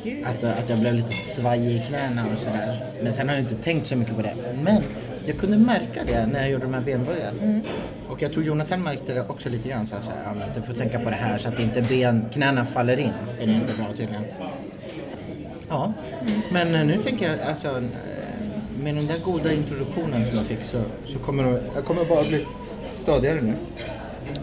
gud. 0.05 0.25
att, 0.27 0.45
att 0.45 0.71
jag 0.71 0.79
blev 0.79 0.95
lite 0.95 1.13
svajig 1.13 1.77
i 1.77 1.83
knäna 1.89 2.25
och 2.33 2.39
sådär. 2.39 2.85
Men 3.03 3.13
sen 3.13 3.29
har 3.29 3.35
jag 3.37 3.45
inte 3.45 3.55
tänkt 3.55 3.87
så 3.87 3.97
mycket 3.97 4.17
på 4.17 4.23
det. 4.23 4.35
Men 4.63 4.83
jag 5.29 5.39
kunde 5.39 5.57
märka 5.59 6.01
det 6.07 6.27
när 6.27 6.41
jag 6.41 6.51
gjorde 6.51 6.65
de 6.65 6.75
här 6.75 6.81
benböjen. 6.81 7.63
Och 8.09 8.23
jag 8.23 8.33
tror 8.33 8.45
Jonathan 8.45 8.83
märkte 8.83 9.15
det 9.15 9.25
också 9.29 9.49
lite 9.49 9.69
grann. 9.69 9.87
Så 9.87 9.95
här, 9.95 10.03
så 10.03 10.11
här, 10.11 10.35
ja, 10.41 10.47
du 10.57 10.63
får 10.63 10.75
tänka 10.75 10.99
på 10.99 11.11
det 11.11 11.17
här 11.17 11.39
så 11.39 11.49
att 11.49 11.59
inte 11.61 11.83
ben, 11.83 12.25
knäna 12.33 12.67
faller 12.67 12.97
in. 12.99 13.13
Det 13.39 13.45
är 13.45 13.49
inte 13.49 13.75
bra 13.75 13.87
tydligen. 13.97 14.25
Ja, 15.69 15.93
men 16.53 16.75
eh, 16.75 16.85
nu 16.87 17.03
tänker 17.03 17.31
jag 17.31 17.41
alltså 17.49 17.69
eh, 17.69 17.83
med 18.83 18.95
den 18.95 19.07
där 19.07 19.19
goda 19.19 19.53
introduktionen 19.53 20.27
som 20.27 20.37
jag 20.37 20.47
fick 20.47 20.65
så, 20.65 20.83
så 21.05 21.19
kommer 21.19 21.45
det, 21.45 21.61
jag 21.75 21.85
kommer 21.85 22.05
bara 22.05 22.23
bli 22.25 22.47
stadigare 23.03 23.41
nu. 23.41 23.55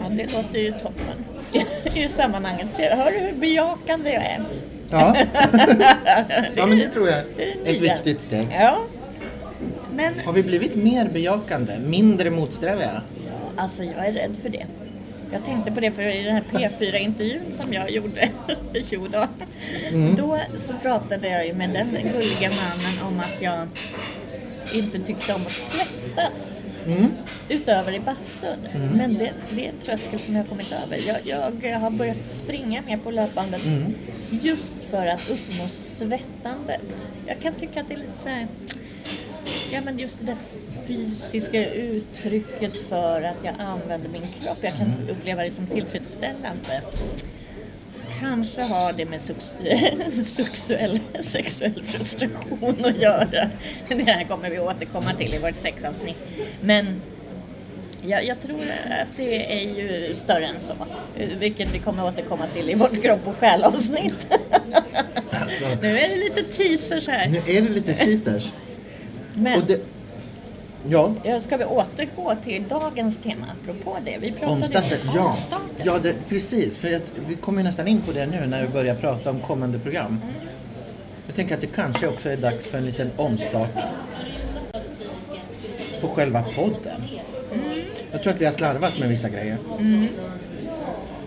Ja, 0.00 0.08
det 0.08 0.32
låter 0.36 0.58
ju 0.58 0.72
toppen 0.72 1.24
i 1.94 2.08
sammanhanget. 2.08 2.72
Ser- 2.74 2.96
Hör 2.96 3.10
du 3.12 3.18
hur 3.18 3.32
bejakande 3.32 4.10
jag 4.12 4.22
är? 4.24 4.40
Ja, 4.90 5.16
ja 6.56 6.66
men 6.66 6.78
det 6.78 6.88
tror 6.88 7.08
jag 7.08 7.18
är 7.18 7.24
ett 7.64 7.80
viktigt 7.80 8.20
steg. 8.20 8.46
Ja. 8.60 8.78
Men 9.96 10.14
Har 10.24 10.32
vi 10.32 10.42
blivit 10.42 10.74
mer 10.76 11.08
bejakande, 11.08 11.78
mindre 11.78 12.30
motsträviga? 12.30 13.02
alltså 13.56 13.82
jag 13.82 14.06
är 14.06 14.12
rädd 14.12 14.36
för 14.42 14.48
det. 14.48 14.66
Jag 15.32 15.44
tänkte 15.44 15.72
på 15.72 15.80
det 15.80 15.90
för 15.90 16.02
i 16.02 16.22
den 16.22 16.34
här 16.34 16.44
P4-intervjun 16.52 17.42
som 17.56 17.72
jag 17.72 17.90
gjorde, 17.90 18.28
jo 18.90 19.06
då, 19.12 19.26
då 20.16 20.38
så 20.58 20.74
pratade 20.82 21.28
jag 21.28 21.46
ju 21.46 21.52
med 21.54 21.70
den 21.70 21.88
gulliga 22.12 22.50
mannen 22.50 23.02
om 23.08 23.20
att 23.20 23.42
jag 23.42 23.68
inte 24.74 24.98
tyckte 24.98 25.34
om 25.34 25.40
att 25.46 25.52
svettas 25.52 26.64
utöver 27.48 27.94
i 27.94 28.00
bastun. 28.00 28.58
Men 28.94 29.14
det, 29.14 29.30
det 29.50 29.66
är 29.66 29.68
en 29.68 29.78
tröskel 29.84 30.20
som 30.20 30.34
jag 30.34 30.42
har 30.42 30.48
kommit 30.48 30.74
över. 30.86 31.00
Jag, 31.26 31.52
jag 31.72 31.78
har 31.78 31.90
börjat 31.90 32.24
springa 32.24 32.82
mer 32.86 32.96
på 32.96 33.10
löpbandet 33.10 33.62
just 34.42 34.74
för 34.90 35.06
att 35.06 35.30
uppnå 35.30 35.68
svettandet. 35.72 36.82
Jag 37.26 37.40
kan 37.40 37.54
tycka 37.54 37.80
att 37.80 37.88
det 37.88 37.94
är 37.94 37.98
lite 37.98 38.18
så 38.18 38.28
här 38.28 38.46
Ja 39.72 39.80
men 39.84 39.98
just 39.98 40.18
det 40.18 40.24
där 40.26 40.36
fysiska 40.86 41.70
uttrycket 41.72 42.76
för 42.88 43.22
att 43.22 43.36
jag 43.44 43.54
använder 43.58 44.08
min 44.08 44.22
kropp. 44.42 44.58
Jag 44.60 44.72
kan 44.76 44.92
uppleva 45.10 45.42
det 45.42 45.50
som 45.50 45.66
tillfredsställande. 45.66 46.82
Kanske 48.20 48.62
har 48.62 48.92
det 48.92 49.04
med 49.04 49.20
sexuell, 50.26 51.00
sexuell 51.20 51.82
frustration 51.86 52.84
att 52.84 53.02
göra. 53.02 53.50
Det 53.88 54.02
här 54.02 54.24
kommer 54.24 54.50
vi 54.50 54.58
återkomma 54.58 55.12
till 55.12 55.34
i 55.34 55.38
vårt 55.38 55.56
sexavsnitt. 55.56 56.16
Men 56.60 57.00
jag, 58.02 58.24
jag 58.24 58.42
tror 58.42 58.60
att 59.00 59.16
det 59.16 59.52
är 59.52 59.60
ju 59.60 60.14
större 60.16 60.46
än 60.46 60.60
så. 60.60 60.74
Vilket 61.38 61.74
vi 61.74 61.78
kommer 61.78 62.04
återkomma 62.04 62.46
till 62.54 62.70
i 62.70 62.74
vårt 62.74 63.02
kropp 63.02 63.26
och 63.26 63.36
själavsnitt. 63.36 64.26
Alltså, 65.30 65.64
Nu 65.82 65.98
är 65.98 66.08
det 66.08 66.16
lite 66.16 66.42
teasers 66.42 67.06
här. 67.06 67.26
nu 67.26 67.38
är 67.38 67.62
det 67.62 67.68
lite 67.68 67.94
teasers. 67.94 68.50
Men... 69.36 69.62
Det, 69.66 69.80
ja, 70.88 71.14
ska 71.40 71.56
vi 71.56 71.64
återgå 71.64 72.34
till 72.44 72.64
dagens 72.68 73.18
tema 73.18 73.46
apropå 73.62 73.96
det? 74.04 74.18
Vi 74.20 74.32
pratade 74.32 74.52
omstarten. 74.52 74.98
ju 75.02 75.08
om 75.08 75.14
Ja, 75.14 75.36
ja 75.82 75.98
det, 76.02 76.14
precis. 76.28 76.78
För 76.78 76.96
att 76.96 77.12
vi 77.28 77.36
kommer 77.36 77.58
ju 77.58 77.64
nästan 77.64 77.88
in 77.88 78.00
på 78.00 78.12
det 78.12 78.26
nu 78.26 78.46
när 78.46 78.62
vi 78.62 78.68
börjar 78.68 78.94
prata 78.94 79.30
om 79.30 79.40
kommande 79.40 79.78
program. 79.78 80.20
Jag 81.26 81.34
tänker 81.36 81.54
att 81.54 81.60
det 81.60 81.66
kanske 81.66 82.08
också 82.08 82.28
är 82.28 82.36
dags 82.36 82.66
för 82.66 82.78
en 82.78 82.86
liten 82.86 83.10
omstart 83.16 83.70
på 86.00 86.08
själva 86.08 86.44
podden. 86.56 87.02
Jag 88.12 88.22
tror 88.22 88.32
att 88.32 88.40
vi 88.40 88.44
har 88.44 88.52
slarvat 88.52 88.98
med 88.98 89.08
vissa 89.08 89.28
grejer. 89.28 89.56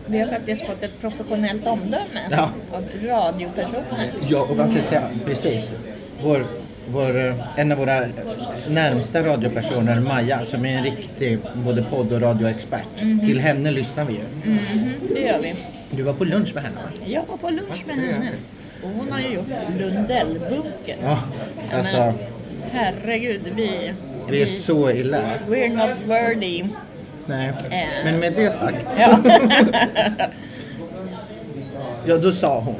Vi 0.07 0.19
har 0.19 0.27
faktiskt 0.27 0.65
fått 0.65 0.83
ett 0.83 1.01
professionellt 1.01 1.67
omdöme 1.67 2.27
Ja. 2.31 2.49
av 2.73 2.83
radiopersoner. 3.03 4.11
Ja, 4.29 4.41
och 4.49 4.57
vad 4.57 4.67
ska 4.69 4.77
jag 4.77 4.85
säga? 4.85 5.09
Precis. 5.25 5.71
Vår, 6.23 6.45
vår, 6.91 7.17
eh, 7.17 7.35
en 7.55 7.71
av 7.71 7.77
våra 7.77 8.01
närmsta 8.69 9.23
radiopersoner, 9.23 9.99
Maja, 9.99 10.45
som 10.45 10.65
är 10.65 10.77
en 10.77 10.83
riktig 10.83 11.39
både 11.53 11.83
podd 11.83 12.13
och 12.13 12.21
radioexpert. 12.21 12.99
Till 12.99 13.39
henne 13.39 13.71
lyssnar 13.71 14.05
vi 14.05 14.13
ju. 14.13 14.23
Det 15.13 15.19
gör 15.19 15.39
vi. 15.39 15.55
Du 15.91 16.03
var 16.03 16.13
på 16.13 16.23
lunch 16.23 16.55
med 16.55 16.63
henne 16.63 16.75
va? 16.75 17.05
Jag 17.05 17.25
var 17.25 17.37
på 17.37 17.49
lunch 17.49 17.83
med 17.87 17.95
henne. 17.95 18.29
Och 18.83 18.89
hon 18.89 19.11
har 19.11 19.19
ju 19.19 19.27
gjort 19.27 19.47
Lundellbunkern. 19.79 20.97
Ja, 21.03 21.19
alltså 21.73 21.97
men, 21.97 22.15
herregud, 22.71 23.41
vi... 23.55 23.93
vi 24.29 24.41
är 24.41 24.45
så 24.45 24.91
illa. 24.91 25.21
We're 25.47 25.69
not 25.69 25.97
worthy. 26.07 26.63
Nej. 27.25 27.53
Eh. 27.71 28.03
Men 28.03 28.19
med 28.19 28.33
det 28.33 28.51
sagt. 28.51 28.87
Ja. 28.97 29.19
Ja, 32.05 32.17
då 32.17 32.31
sa 32.31 32.59
hon. 32.59 32.75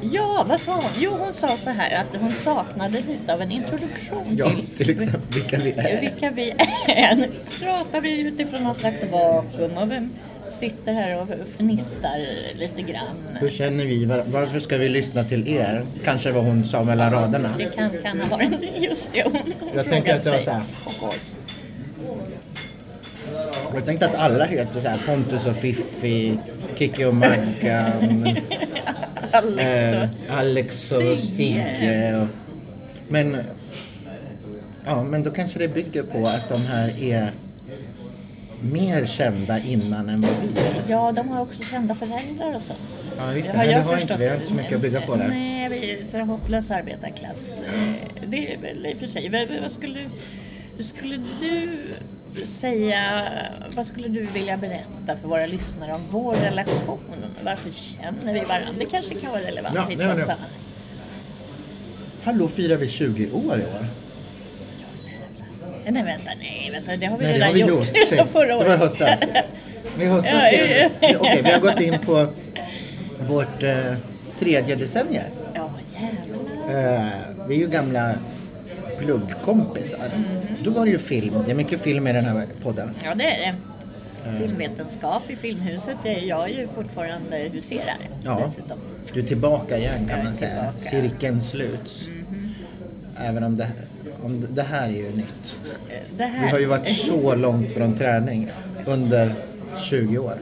Ja, 0.00 0.44
vad 0.48 0.60
sa 0.60 0.72
hon? 0.74 0.90
Jo, 0.98 1.16
hon 1.18 1.34
sa 1.34 1.56
så 1.56 1.70
här 1.70 1.96
att 2.00 2.20
hon 2.20 2.32
saknade 2.32 2.98
lite 3.08 3.34
av 3.34 3.42
en 3.42 3.50
introduktion 3.52 4.34
Ja, 4.38 4.50
till 4.50 4.66
till 4.76 4.90
exempel 4.90 5.20
vilka 5.34 5.56
vi 5.58 5.72
är. 5.76 6.00
vilka 6.00 6.30
vi 6.30 6.50
är. 6.86 7.16
Nu 7.16 7.28
pratar 7.60 8.00
vi 8.00 8.18
utifrån 8.20 8.64
någon 8.64 8.74
slags 8.74 9.02
vakuum 9.12 9.76
och 9.78 9.90
vem 9.90 10.10
sitter 10.50 10.92
här 10.92 11.20
och 11.20 11.28
fnissar 11.56 12.26
lite 12.58 12.82
grann. 12.92 13.38
Hur 13.40 13.50
känner 13.50 13.84
vi? 13.84 14.04
Var- 14.04 14.24
Varför 14.26 14.58
ska 14.60 14.76
vi 14.78 14.88
lyssna 14.88 15.24
till 15.24 15.48
er? 15.48 15.84
Kanske 16.04 16.32
vad 16.32 16.44
hon 16.44 16.64
sa 16.64 16.82
mellan 16.84 17.12
raderna. 17.12 17.54
Det 17.58 17.74
kan, 17.76 17.90
kan 18.02 18.20
ha 18.20 18.36
varit 18.36 18.50
just 18.76 19.12
det 19.12 19.22
hon 19.24 19.32
Jag 19.36 19.54
frågade 19.58 19.88
tänker 19.90 20.14
att 20.16 20.24
det 20.24 20.30
var 20.30 20.38
så 20.38 20.50
här. 20.50 20.62
Jag 23.74 23.84
tänkte 23.84 24.06
att 24.06 24.14
alla 24.14 24.44
heter 24.44 24.80
så 24.80 24.88
här 24.88 24.98
Pontus 25.06 25.46
och 25.46 25.56
Fiffi, 25.56 26.38
Kikki 26.76 27.04
och 27.04 27.14
Maggan, 27.14 28.28
Alex 29.32 29.60
eh, 29.60 30.02
och... 30.02 30.34
Alex 30.38 30.92
och 30.92 31.18
Sigge. 31.18 32.16
Och, 32.22 32.28
men, 33.08 33.36
ja, 34.84 35.02
men 35.02 35.22
då 35.22 35.30
kanske 35.30 35.58
det 35.58 35.68
bygger 35.68 36.02
på 36.02 36.26
att 36.26 36.48
de 36.48 36.60
här 36.62 37.02
är 37.02 37.32
mer 38.60 39.06
kända 39.06 39.58
innan 39.58 40.08
än 40.08 40.20
vad 40.20 40.30
vi 40.42 40.60
är. 40.60 40.82
Ja, 40.88 41.12
de 41.12 41.28
har 41.28 41.42
också 41.42 41.62
kända 41.62 41.94
föräldrar 41.94 42.54
och 42.54 42.62
sånt. 42.62 42.78
Ja, 43.18 43.34
just 43.34 43.46
det. 43.52 43.56
har 43.56 43.64
jag 43.64 43.74
det 43.74 43.84
har 43.84 43.98
inte 43.98 44.16
vi. 44.16 44.26
har 44.28 44.34
inte 44.34 44.46
så 44.48 44.54
mycket 44.54 44.74
att 44.74 44.80
bygga 44.80 45.00
på 45.00 45.16
där. 45.16 45.28
Nej, 45.28 45.68
vi 45.68 45.90
är 45.92 46.06
så 46.10 46.18
hopplös 46.18 46.70
arbetarklass. 46.70 47.60
Eh, 47.74 47.92
Det 48.26 48.54
är 48.54 48.58
väl 48.58 48.86
i 48.86 48.94
och 48.94 48.98
för 48.98 49.06
sig. 49.06 49.28
Vad, 49.62 49.70
skulle, 49.72 50.10
skulle 50.80 51.16
du 51.40 51.78
säga, 52.46 53.22
vad 53.76 53.86
skulle 53.86 54.08
du 54.08 54.22
vilja 54.22 54.56
berätta 54.56 55.16
för 55.20 55.28
våra 55.28 55.46
lyssnare 55.46 55.92
om 55.94 56.00
vår 56.10 56.34
relation? 56.34 56.98
Varför 57.44 57.70
känner 57.70 58.32
vi 58.34 58.40
varandra? 58.40 58.68
Det 58.78 58.86
kanske 58.86 59.14
kan 59.14 59.30
vara 59.32 59.42
relevant 59.42 59.74
Ja, 59.76 59.90
i 59.90 59.94
ett 59.94 60.02
sånt 60.02 60.14
sammanhang. 60.26 60.50
Hallå, 62.22 62.48
firar 62.48 62.76
vi 62.76 62.88
20 62.88 63.30
år 63.30 63.58
i 63.60 63.64
år? 63.64 63.86
Nej, 65.90 66.02
vänta, 66.04 66.30
nej, 66.40 66.70
vänta, 66.72 66.96
det 66.96 67.06
har 67.06 67.18
vi 67.18 67.24
Nej, 67.24 67.32
det 67.32 67.38
redan 67.38 67.48
har 67.48 67.54
vi 67.54 67.60
gjort. 67.60 67.86
gjort. 68.18 68.28
Förra 68.32 68.46
Det 68.46 68.54
var 68.54 68.64
i 68.64 68.68
året. 68.68 68.80
höstas. 68.80 69.20
I 70.00 70.04
höstas 70.04 70.32
Ja, 70.34 70.50
ja, 70.52 70.88
ja. 71.00 71.08
Okej, 71.20 71.40
vi 71.44 71.50
har 71.50 71.60
gått 71.60 71.80
in 71.80 71.98
på 71.98 72.28
vårt 73.28 73.62
eh, 73.62 73.94
tredje 74.38 74.74
decennium. 74.76 75.24
Ja, 75.54 75.70
jävlar. 75.94 76.98
Eh, 77.04 77.06
vi 77.48 77.54
är 77.54 77.58
ju 77.58 77.66
gamla 77.68 78.14
pluggkompisar. 78.98 80.10
Mm. 80.14 80.26
Då 80.64 80.70
var 80.70 80.84
det 80.84 80.90
ju 80.90 80.98
film. 80.98 81.34
Det 81.44 81.50
är 81.50 81.54
mycket 81.54 81.80
film 81.80 82.06
i 82.06 82.12
den 82.12 82.24
här 82.24 82.46
podden. 82.62 82.90
Ja, 83.04 83.14
det 83.14 83.24
är 83.24 83.38
det. 83.52 83.54
Filmvetenskap 84.40 85.22
i 85.30 85.36
Filmhuset, 85.36 85.96
det 86.02 86.14
är 86.24 86.28
jag 86.28 86.50
ju 86.50 86.68
fortfarande 86.74 87.36
huserar 87.52 87.96
Ja. 88.24 88.40
dessutom. 88.44 88.78
Du 89.14 89.20
är 89.20 89.24
tillbaka 89.24 89.78
igen 89.78 90.08
kan 90.08 90.24
man 90.24 90.34
säga. 90.34 90.72
tillbaka. 90.72 90.90
Cirkeln 90.90 91.42
sluts. 91.42 92.08
Även 93.20 93.44
om 93.44 93.56
det, 93.56 93.68
om 94.24 94.46
det 94.50 94.62
här 94.62 94.88
är 94.88 94.92
ju 94.92 95.16
nytt. 95.16 95.58
Det 96.16 96.24
här... 96.24 96.44
Vi 96.44 96.50
har 96.50 96.58
ju 96.58 96.66
varit 96.66 96.88
så 96.88 97.34
långt 97.34 97.72
från 97.72 97.94
träning 97.96 98.50
under 98.86 99.34
20 99.90 100.18
år. 100.18 100.34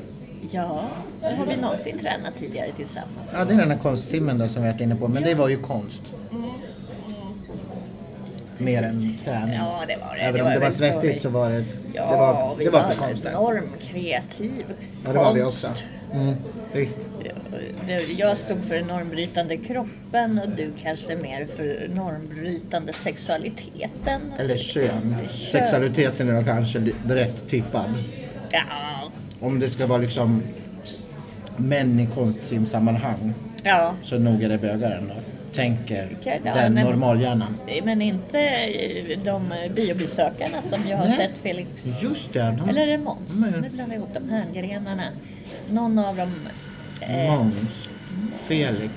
Ja, 0.51 0.85
har 1.23 1.47
vi 1.47 1.57
någonsin 1.57 1.99
tränat 1.99 2.37
tidigare 2.39 2.73
tillsammans? 2.77 3.31
Ja, 3.33 3.45
det 3.45 3.55
är 3.55 3.59
den 3.59 3.71
här 3.71 3.79
konstsimmen 3.79 4.39
då 4.39 4.49
som 4.49 4.63
vi 4.63 4.69
har 4.69 4.73
varit 4.75 4.81
inne 4.83 4.97
på. 4.97 5.09
Men 5.09 5.23
det 5.23 5.35
var 5.35 5.49
ju 5.49 5.57
konst. 5.59 6.03
Mer 8.59 8.83
än 8.83 9.19
träning. 9.25 9.55
Ja, 9.55 9.83
det 9.89 9.97
var 9.97 10.15
det. 10.17 10.21
Även 10.21 10.35
Det 10.35 10.41
om 10.41 10.47
var 10.49 10.55
det 10.55 10.61
var 10.61 10.71
svettigt 10.71 11.17
vi- 11.17 11.21
så 11.21 11.29
var 11.29 11.51
det, 11.51 11.65
Ja, 11.95 12.11
det 12.11 12.17
var, 12.17 12.57
vi 12.59 12.65
det 12.65 12.71
var 12.71 12.83
var 12.83 12.89
för 12.89 12.97
konsten. 12.97 13.33
enormt 13.33 13.81
kreativ 13.91 14.65
Ja, 15.05 15.13
det 15.13 15.19
var 15.19 15.35
vi 15.35 15.43
också. 15.43 15.69
Mm, 16.15 16.35
visst. 16.73 16.99
Jag 18.17 18.37
stod 18.37 18.65
för 18.65 18.75
den 18.75 18.87
normbrytande 18.87 19.57
kroppen 19.57 20.41
och 20.45 20.49
du 20.57 20.73
kanske 20.83 21.17
mer 21.17 21.47
för 21.57 21.89
normbrytande 21.95 22.93
sexualiteten. 22.93 24.21
Eller 24.39 24.57
kön. 24.57 24.85
Kön. 24.91 25.29
Sexualiteten 25.53 26.29
är 26.37 26.43
kanske 26.43 26.83
rätt 27.09 27.49
tippad. 27.49 27.95
Ja, 28.53 28.63
Om 29.41 29.61
det 29.61 29.71
ska 29.71 29.87
vara 29.87 29.99
liksom 29.99 30.43
män 31.57 32.01
i 32.01 32.07
konstsimsammanhang 32.15 33.35
ja. 33.63 33.95
så 34.03 34.19
nog 34.19 34.43
är 34.43 34.49
det 34.49 34.59
bögar 34.59 34.91
ändå. 34.91 35.15
Tänker 35.57 36.09
den 36.45 36.75
normalhjärnan. 36.75 37.57
Men 37.85 38.03
inte 38.03 38.41
eh, 38.41 39.19
de 39.25 39.53
biobesökarna 39.75 40.63
som 40.63 40.89
jag 40.89 40.97
har 40.99 41.07
Nej. 41.07 41.17
sett 41.17 41.31
Felix. 41.43 41.69
Just 42.03 42.33
det. 42.33 42.57
De, 42.59 42.69
Eller 42.69 42.83
är 42.83 42.87
det 42.87 42.99
Måns? 42.99 43.41
Men- 43.41 43.61
Nu 43.63 43.69
blandar 43.69 43.95
jag 43.97 44.03
ihop 44.05 44.15
de 44.15 44.31
här 44.31 44.45
grenarna. 44.55 45.03
Någon 45.71 45.99
av 45.99 46.17
dem, 46.17 46.35
eh, 47.01 47.39
Måns. 47.39 47.89
Felix. 48.47 48.93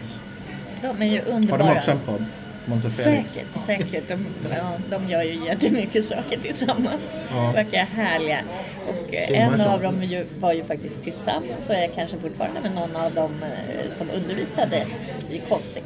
de 0.82 1.02
är 1.02 1.06
ju 1.06 1.20
Har 1.22 1.28
underbara. 1.32 1.64
de 1.72 1.78
också 1.78 1.92
en 1.92 2.00
podd? 2.00 2.26
Måns 2.66 2.98
Felix? 3.04 3.32
Säkert, 3.32 3.48
säkert. 3.66 4.08
De, 4.08 4.26
ja, 4.58 4.72
de 4.90 5.10
gör 5.10 5.24
ju 5.24 5.46
jättemycket 5.46 6.06
saker 6.06 6.40
tillsammans. 6.42 7.18
Ja. 7.36 7.52
Verkar 7.52 7.78
härliga. 7.86 8.40
Och 8.88 9.14
eh, 9.16 9.54
en 9.54 9.62
av 9.62 9.82
dem 9.82 10.04
ju, 10.04 10.26
var 10.40 10.54
ju 10.54 10.64
faktiskt 10.64 11.04
tillsammans 11.04 11.70
och 11.70 11.76
är 11.76 11.88
kanske 11.96 12.18
fortfarande 12.18 12.62
med 12.62 12.72
någon 12.76 12.96
av 12.96 13.14
dem 13.14 13.32
eh, 13.44 13.92
som 13.92 14.10
undervisade 14.10 14.86
i 15.32 15.42
konstsim. 15.50 15.84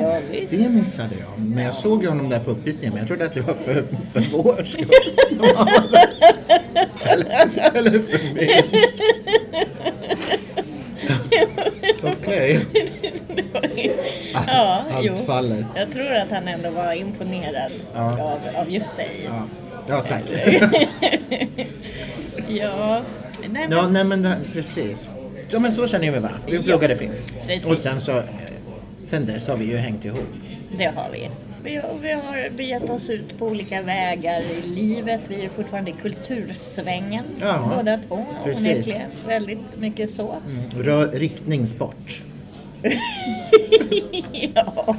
Är 0.00 0.20
det 0.30 0.48
visst. 0.48 0.70
Missade 0.70 1.14
jag. 1.20 1.44
Men 1.46 1.64
jag 1.64 1.74
såg 1.74 2.02
ju 2.02 2.08
honom 2.08 2.28
där 2.28 2.40
på 2.40 2.50
uppvisningen. 2.50 2.92
Men 2.92 2.98
jag 3.00 3.08
trodde 3.08 3.24
att 3.24 3.34
det 3.34 3.40
var 3.40 3.54
för, 3.64 3.84
för 4.12 4.20
vår 4.32 4.64
skull. 4.64 4.90
eller, 7.04 7.76
eller 7.76 7.90
för 7.90 8.34
min. 8.34 8.50
Okej. 12.02 12.60
ja, 14.46 14.84
Allt 14.94 15.06
jo. 15.06 15.16
faller. 15.16 15.66
Jag 15.74 15.92
tror 15.92 16.12
att 16.14 16.30
han 16.30 16.48
ändå 16.48 16.70
var 16.70 16.92
imponerad 16.92 17.72
Ja. 17.94 18.22
av, 18.22 18.38
av 18.62 18.70
just 18.70 18.96
dig. 18.96 19.10
Ja, 19.26 19.42
ja 19.88 20.00
tack. 20.00 20.22
ja. 22.48 23.00
Nej, 23.40 23.48
men, 23.50 23.72
Ja, 23.72 23.88
nej 23.88 24.04
men 24.04 24.22
det, 24.22 24.36
precis. 24.52 25.08
Ja 25.50 25.58
men 25.58 25.74
så 25.74 25.88
känner 25.88 26.04
vi 26.12 26.18
varandra. 26.18 26.40
Vi 26.46 26.58
pluggade 26.62 26.96
film. 26.96 27.12
Precis. 27.46 27.66
Och 27.70 27.78
sen 27.78 28.00
så, 28.00 28.22
sen 29.06 29.26
dess 29.26 29.48
har 29.48 29.56
vi 29.56 29.64
ju 29.64 29.76
hängt 29.76 30.04
ihop. 30.04 30.26
Det 30.78 30.84
har 30.96 31.10
vi. 31.12 31.30
Vi 31.64 31.76
har, 31.76 31.94
vi 32.02 32.12
har 32.12 32.50
begett 32.56 32.90
oss 32.90 33.10
ut 33.10 33.38
på 33.38 33.46
olika 33.46 33.82
vägar 33.82 34.40
i 34.40 34.68
livet. 34.68 35.20
Vi 35.28 35.44
är 35.44 35.48
fortfarande 35.48 35.90
i 35.90 35.94
kultursvängen 36.02 37.24
Ja, 37.40 37.72
båda 37.76 37.98
två. 38.08 38.26
precis. 38.44 38.66
Onekligen. 38.66 39.10
Väldigt 39.26 39.76
mycket 39.78 40.10
så. 40.10 40.34
Mm. 40.48 40.82
Rör, 40.84 41.08
riktning 41.08 41.66
sport. 41.66 42.22
ja, 44.54 44.96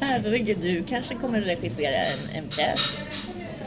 herregud. 0.00 0.58
Du 0.62 0.82
kanske 0.88 1.14
kommer 1.14 1.40
regissera 1.40 1.96
en, 1.96 2.18
en 2.34 2.44
pjäs 2.48 2.80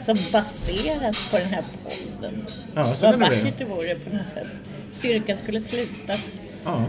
som 0.04 0.18
baseras 0.32 1.16
på 1.30 1.38
den 1.38 1.46
här 1.48 1.64
podden. 1.84 2.46
Ja, 2.74 2.96
så 3.00 3.06
Vad 3.06 3.18
vackert 3.20 3.58
det 3.58 3.64
vore 3.64 3.94
på 3.94 4.16
något 4.16 4.26
sätt. 4.34 4.46
Cirkeln 4.92 5.38
skulle 5.38 5.60
slutas. 5.60 6.36
Ja. 6.64 6.84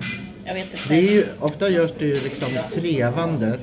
Jag 0.45 0.53
vet 0.53 0.73
inte. 0.73 0.89
Det 0.89 0.95
är 0.95 1.11
ju, 1.11 1.25
ofta 1.39 1.69
görs 1.69 1.91
det 1.99 2.05
ju 2.05 2.15
liksom 2.23 2.47
trevande 2.71 3.59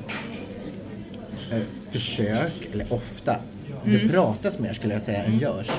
eh, 1.52 1.58
försök, 1.90 2.52
eller 2.72 2.92
ofta. 2.92 3.36
Det 3.84 4.08
pratas 4.08 4.58
mer 4.58 4.72
skulle 4.72 4.94
jag 4.94 5.02
säga 5.02 5.24
än 5.24 5.38
görs. 5.38 5.70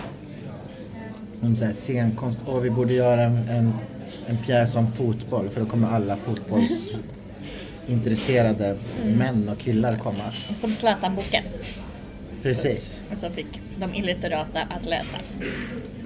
Om 1.41 1.55
så 1.55 1.65
här 1.65 1.73
scenkonst, 1.73 2.39
åh 2.47 2.59
vi 2.59 2.69
borde 2.69 2.93
göra 2.93 3.21
en, 3.21 3.37
en, 3.49 3.73
en 4.27 4.37
pjäs 4.37 4.75
om 4.75 4.91
fotboll 4.93 5.49
för 5.49 5.61
då 5.61 5.67
kommer 5.67 5.87
alla 5.87 6.17
fotbollsintresserade 6.17 8.77
män 9.05 9.49
och 9.49 9.57
killar 9.59 9.97
komma. 9.97 10.33
Som 10.55 10.73
Zlatan-boken. 10.73 11.43
Precis. 12.43 13.01
Som 13.19 13.31
fick 13.31 13.61
de 13.77 13.93
illitterata 13.93 14.61
att 14.61 14.85
läsa. 14.85 15.17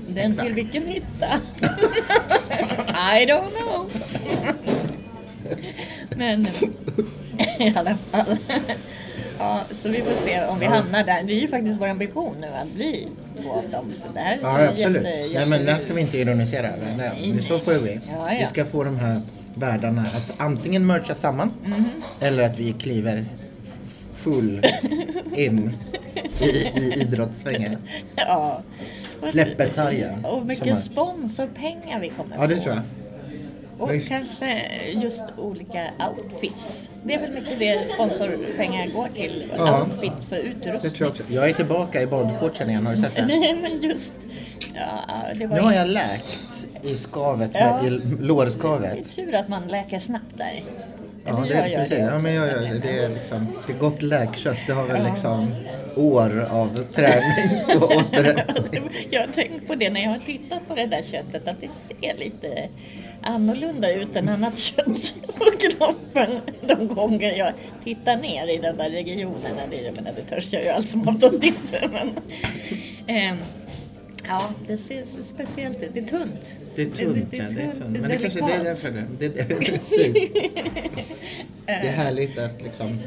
Den 0.10 0.30
Exakt. 0.30 0.48
till 0.48 0.56
vilken 0.56 0.84
nytta? 0.84 1.40
I 2.88 3.26
don't 3.26 3.50
know. 3.50 3.92
Men 6.16 6.48
i 7.60 7.74
alla 7.76 7.98
fall. 8.12 8.38
Ja, 9.40 9.62
så 9.72 9.90
vi 9.90 10.02
får 10.02 10.26
se 10.26 10.46
om 10.46 10.60
vi 10.60 10.66
hamnar 10.66 11.04
där. 11.04 11.24
Det 11.24 11.34
är 11.34 11.40
ju 11.42 11.48
faktiskt 11.48 11.82
vår 11.82 11.88
ambition 11.88 12.36
nu 12.42 12.48
att 12.62 12.72
bli 12.74 13.08
två 13.42 13.52
av 13.52 13.70
dem. 13.72 13.86
Så 13.96 14.08
det 14.14 14.20
här 14.20 14.38
Ja, 14.42 14.68
absolut. 14.68 15.04
jätte- 15.04 15.40
Nej, 15.40 15.46
men 15.50 15.66
det 15.66 15.72
här 15.72 15.80
ska 15.80 15.94
vi 15.94 16.02
inte 16.02 16.18
ironisera 16.18 16.68
över. 16.68 16.86
Nej, 16.98 17.12
Nej, 17.22 17.38
är 17.38 17.42
så 17.42 17.54
nej. 17.54 17.62
får 17.62 17.82
bli. 17.84 18.00
Ja, 18.18 18.34
ja. 18.34 18.40
Vi 18.40 18.46
ska 18.46 18.66
få 18.66 18.84
de 18.84 18.98
här 19.00 19.22
världarna 19.56 20.02
att 20.02 20.34
antingen 20.38 20.86
mercha 20.86 21.16
samman 21.16 21.52
Mhm. 21.66 21.86
eller 22.22 22.44
att 22.44 22.60
vi 22.60 22.74
kliver 22.74 23.26
full 24.16 24.66
in 25.36 25.74
i, 26.42 26.46
i 26.80 26.94
idrottssvängen. 27.02 27.78
Ja. 28.16 28.62
Släpper 29.32 29.66
sargen. 29.66 30.26
Och 30.26 30.46
mycket 30.46 30.80
sponsorpengar 30.84 32.00
vi 32.00 32.10
kommer 32.10 32.36
Ja, 32.40 32.48
det 32.48 32.56
få. 32.56 32.64
tror 32.64 32.76
jag. 32.76 32.84
Och 33.80 33.94
Visst. 33.94 34.08
kanske 34.08 34.62
just 34.92 35.24
olika 35.38 35.88
outfits. 36.10 36.90
Det 37.04 37.14
är 37.14 37.20
väl 37.22 37.32
mycket 37.32 37.60
det 37.60 37.90
sponsorpengar 37.94 38.88
går 38.88 39.08
till. 39.16 39.52
Ja. 39.58 39.82
Outfits 39.84 40.32
och 40.32 40.38
utrustning. 40.38 40.80
Det 40.82 40.90
tror 40.90 41.00
jag 41.02 41.10
också. 41.10 41.24
Jag 41.30 41.50
är 41.50 41.54
tillbaka 41.54 42.02
i 42.02 42.06
boardshortsen 42.08 42.70
igen, 42.70 42.86
har 42.86 42.96
du 42.96 43.02
sett 43.02 43.16
det? 43.16 43.26
Nej 43.26 43.56
men 43.62 43.82
just. 43.90 44.14
Ja, 44.76 45.16
det 45.36 45.46
var 45.46 45.56
Nu 45.56 45.62
har 45.62 45.74
jag 45.74 45.88
läkt 45.88 46.68
i 46.82 46.94
skavet, 46.96 47.52
Ja. 47.54 47.80
med, 47.84 47.94
i 47.94 47.98
Det 47.98 48.16
är 48.16 48.22
lårskavet. 48.22 49.16
tur 49.16 49.36
att 49.36 49.48
man 49.48 49.68
läker 49.68 50.00
snabbt 50.00 50.38
där. 50.38 50.64
Ja, 51.26 51.34
det, 51.48 51.54
jag 51.54 51.64
precis. 51.80 51.90
det 51.90 52.04
ja, 52.04 52.20
men 52.20 52.34
jag 52.34 52.48
gör 52.48 52.62
det. 52.62 52.80
Det 52.80 53.00
är 53.04 53.10
liksom, 53.10 53.48
det 53.68 53.74
är 53.74 53.78
gott 53.78 54.02
läkkött. 54.02 54.58
Det 54.68 54.74
har 54.74 54.84
väl 54.88 55.02
Ja. 55.06 55.10
liksom 55.14 55.52
år 55.96 56.48
av 56.52 56.76
träning 56.94 57.78
och 57.82 57.92
återhämtning. 57.96 58.84
Jag 59.10 59.20
har 59.22 59.28
tänkt 59.28 59.68
på 59.68 59.76
det 59.76 59.90
när 59.90 60.02
jag 60.04 60.10
har 60.10 60.20
tittat 60.20 60.68
på 60.68 60.76
det 60.76 60.86
där 60.86 61.02
köttet 61.02 61.48
att 61.48 61.62
det 61.62 61.70
ser 61.72 62.18
lite 62.18 62.70
annorlunda 63.28 63.94
ut 63.94 64.16
än 64.16 64.30
annat 64.30 64.58
kött 64.58 65.14
på 65.26 65.46
kroppen 65.60 66.42
de 66.62 66.88
gånger 66.88 67.34
jag 67.38 67.54
tittar 67.84 68.18
ner 68.18 68.48
i 68.48 68.58
de 68.58 68.72
där 68.78 68.90
regionerna. 68.90 69.62
Det, 69.70 69.82
jag 69.82 69.96
menar, 69.96 70.14
det 70.16 70.22
törs 70.22 70.54
jag 70.54 70.64
ju 70.64 70.70
allt 70.70 70.88
som 70.88 71.08
oftast 71.08 71.44
inte. 71.44 71.90
Men, 71.92 72.10
ehm, 73.08 73.38
ja, 74.28 74.50
det 74.68 74.78
ser 74.78 75.06
speciellt 75.24 75.84
ut. 75.84 75.94
Det 75.94 76.00
är 76.00 76.06
tunt. 76.06 76.42
Det 76.76 76.82
är 76.82 76.86
tunt, 76.86 77.28
ja. 77.32 77.44
Det 77.50 77.62
är 77.62 77.72
tunt. 77.72 78.00
Men 78.00 78.10
det 78.10 78.18
kanske 78.18 78.40
det 78.40 78.54
är 78.54 78.64
därför 78.64 78.92
det. 78.92 79.06
det, 79.20 79.28
det 79.28 79.56
precis. 79.56 80.14
Det 81.66 81.74
är 81.74 81.92
härligt 81.92 82.38
att 82.38 82.62
liksom... 82.62 83.00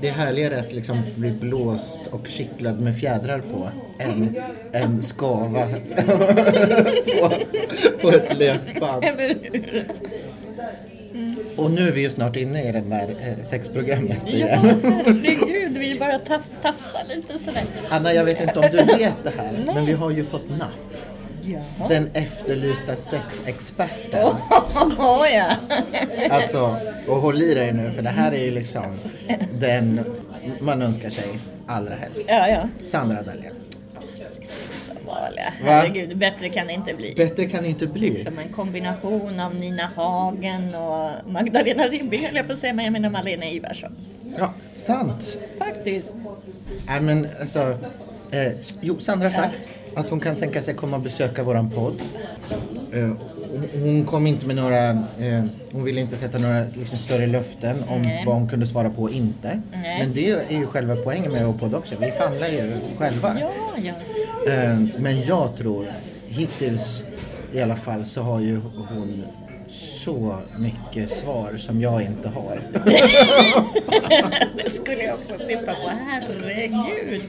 Det 0.00 0.08
är 0.08 0.12
härligare 0.12 0.60
att 0.60 0.72
liksom 0.72 1.02
bli 1.16 1.30
blåst 1.30 2.00
och 2.10 2.28
kittlad 2.28 2.80
med 2.80 2.98
fjädrar 2.98 3.38
på 3.52 3.68
än, 3.98 4.36
än 4.72 5.02
skava 5.02 5.68
på, 7.20 7.32
på 8.00 8.10
ett 8.10 8.38
löpband. 8.38 9.04
Hur? 9.04 9.84
Och 11.56 11.70
nu 11.70 11.88
är 11.88 11.92
vi 11.92 12.00
ju 12.00 12.10
snart 12.10 12.36
inne 12.36 12.68
i 12.68 12.72
det 12.72 12.80
där 12.80 13.08
eh, 13.20 13.44
sexprogrammet 13.44 14.18
Ja, 14.26 14.32
igen. 14.32 14.80
herregud. 14.84 15.78
Vi 15.78 15.96
bara 15.98 16.18
taf 16.18 16.42
tafsar 16.62 17.02
lite 17.08 17.38
sådär. 17.38 17.62
Anna, 17.90 18.14
jag 18.14 18.24
vet 18.24 18.40
inte 18.40 18.58
om 18.58 18.64
du 18.70 18.76
vet 18.76 19.16
det 19.24 19.32
här, 19.36 19.62
men 19.74 19.86
vi 19.86 19.92
har 19.92 20.10
ju 20.10 20.24
fått 20.24 20.50
napp. 20.50 20.68
Ja. 21.48 21.88
Den 21.88 22.10
efterlysta 22.14 22.96
sexexperten. 22.96 24.26
Åh 24.98 25.26
ja. 25.34 25.56
Alltså, 26.30 26.76
och 27.06 27.16
håll 27.16 27.42
i 27.42 27.54
dig 27.54 27.72
nu 27.72 27.90
för 27.90 28.02
det 28.02 28.10
här 28.10 28.32
är 28.32 28.44
ju 28.44 28.50
liksom 28.50 28.98
den 29.60 30.00
man 30.60 30.82
önskar 30.82 31.10
sig 31.10 31.38
allra 31.66 31.94
helst. 31.94 32.22
Ja, 32.26 32.48
ja. 32.48 32.68
Sandra 32.84 33.22
Dahlén. 33.22 33.54
Va? 35.06 35.28
Herregud, 35.64 36.18
bättre 36.18 36.48
kan 36.48 36.66
det 36.66 36.72
inte 36.72 36.94
bli. 36.94 37.14
Bättre 37.16 37.46
kan 37.46 37.62
det 37.62 37.68
inte 37.68 37.86
bli. 37.86 38.24
Som 38.24 38.38
en 38.38 38.48
kombination 38.48 39.40
av 39.40 39.54
Nina 39.54 39.90
Hagen 39.96 40.74
och 40.74 41.32
Magdalena 41.32 41.84
Ribbing 41.84 42.26
höll 42.26 42.36
jag 42.36 42.46
på 42.46 42.52
att 42.52 42.58
säga, 42.58 42.72
men 42.72 42.84
jag 42.84 42.92
menar 42.92 43.10
Malena 43.10 43.46
Ivarsson. 43.46 43.96
Ja, 44.38 44.52
sant. 44.74 45.38
Faktiskt. 45.58 46.14
Nej 46.86 47.00
men 47.00 47.28
alltså, 47.40 47.78
Eh, 48.30 48.52
jo, 48.80 48.98
Sandra 49.00 49.30
sagt 49.30 49.68
att 49.98 50.10
hon 50.10 50.20
kan 50.20 50.36
tänka 50.36 50.62
sig 50.62 50.74
komma 50.74 50.96
och 50.96 51.02
besöka 51.02 51.42
våran 51.42 51.70
podd. 51.70 51.94
Eh, 52.92 53.10
hon- 53.74 54.04
kom 54.04 54.26
inte 54.26 54.46
med 54.46 54.56
några, 54.56 54.88
eh, 54.90 55.44
hon 55.72 55.84
ville 55.84 56.00
inte 56.00 56.16
sätta 56.16 56.38
några 56.38 56.64
liksom, 56.74 56.98
större 56.98 57.26
löften 57.26 57.76
om 57.88 58.02
Nej. 58.02 58.22
vad 58.26 58.34
hon 58.34 58.48
kunde 58.48 58.66
svara 58.66 58.90
på 58.90 59.02
och 59.02 59.10
inte. 59.12 59.62
Nej. 59.72 59.98
Men 60.04 60.14
det 60.14 60.30
är 60.30 60.58
ju 60.58 60.66
själva 60.66 60.96
poängen 60.96 61.32
med 61.32 61.46
vår 61.46 61.52
podd 61.52 61.74
också. 61.74 61.94
Vi 62.00 62.10
famlar 62.10 62.48
ju 62.48 62.76
själva. 62.98 63.36
Ja, 63.40 63.50
ja. 63.82 63.94
Eh, 64.52 64.78
men 64.98 65.20
jag 65.26 65.56
tror, 65.56 65.86
hittills 66.28 67.04
i 67.52 67.60
alla 67.60 67.76
fall, 67.76 68.04
så 68.04 68.22
har 68.22 68.40
ju 68.40 68.60
hon 68.88 69.22
så 69.68 70.38
mycket 70.58 71.10
svar 71.10 71.56
som 71.56 71.80
jag 71.80 72.02
inte 72.02 72.28
har. 72.28 72.60
det 74.64 74.70
skulle 74.70 75.02
jag 75.02 75.14
också 75.14 75.38
tippa 75.46 75.74
på. 75.74 75.90
Herregud. 76.08 77.22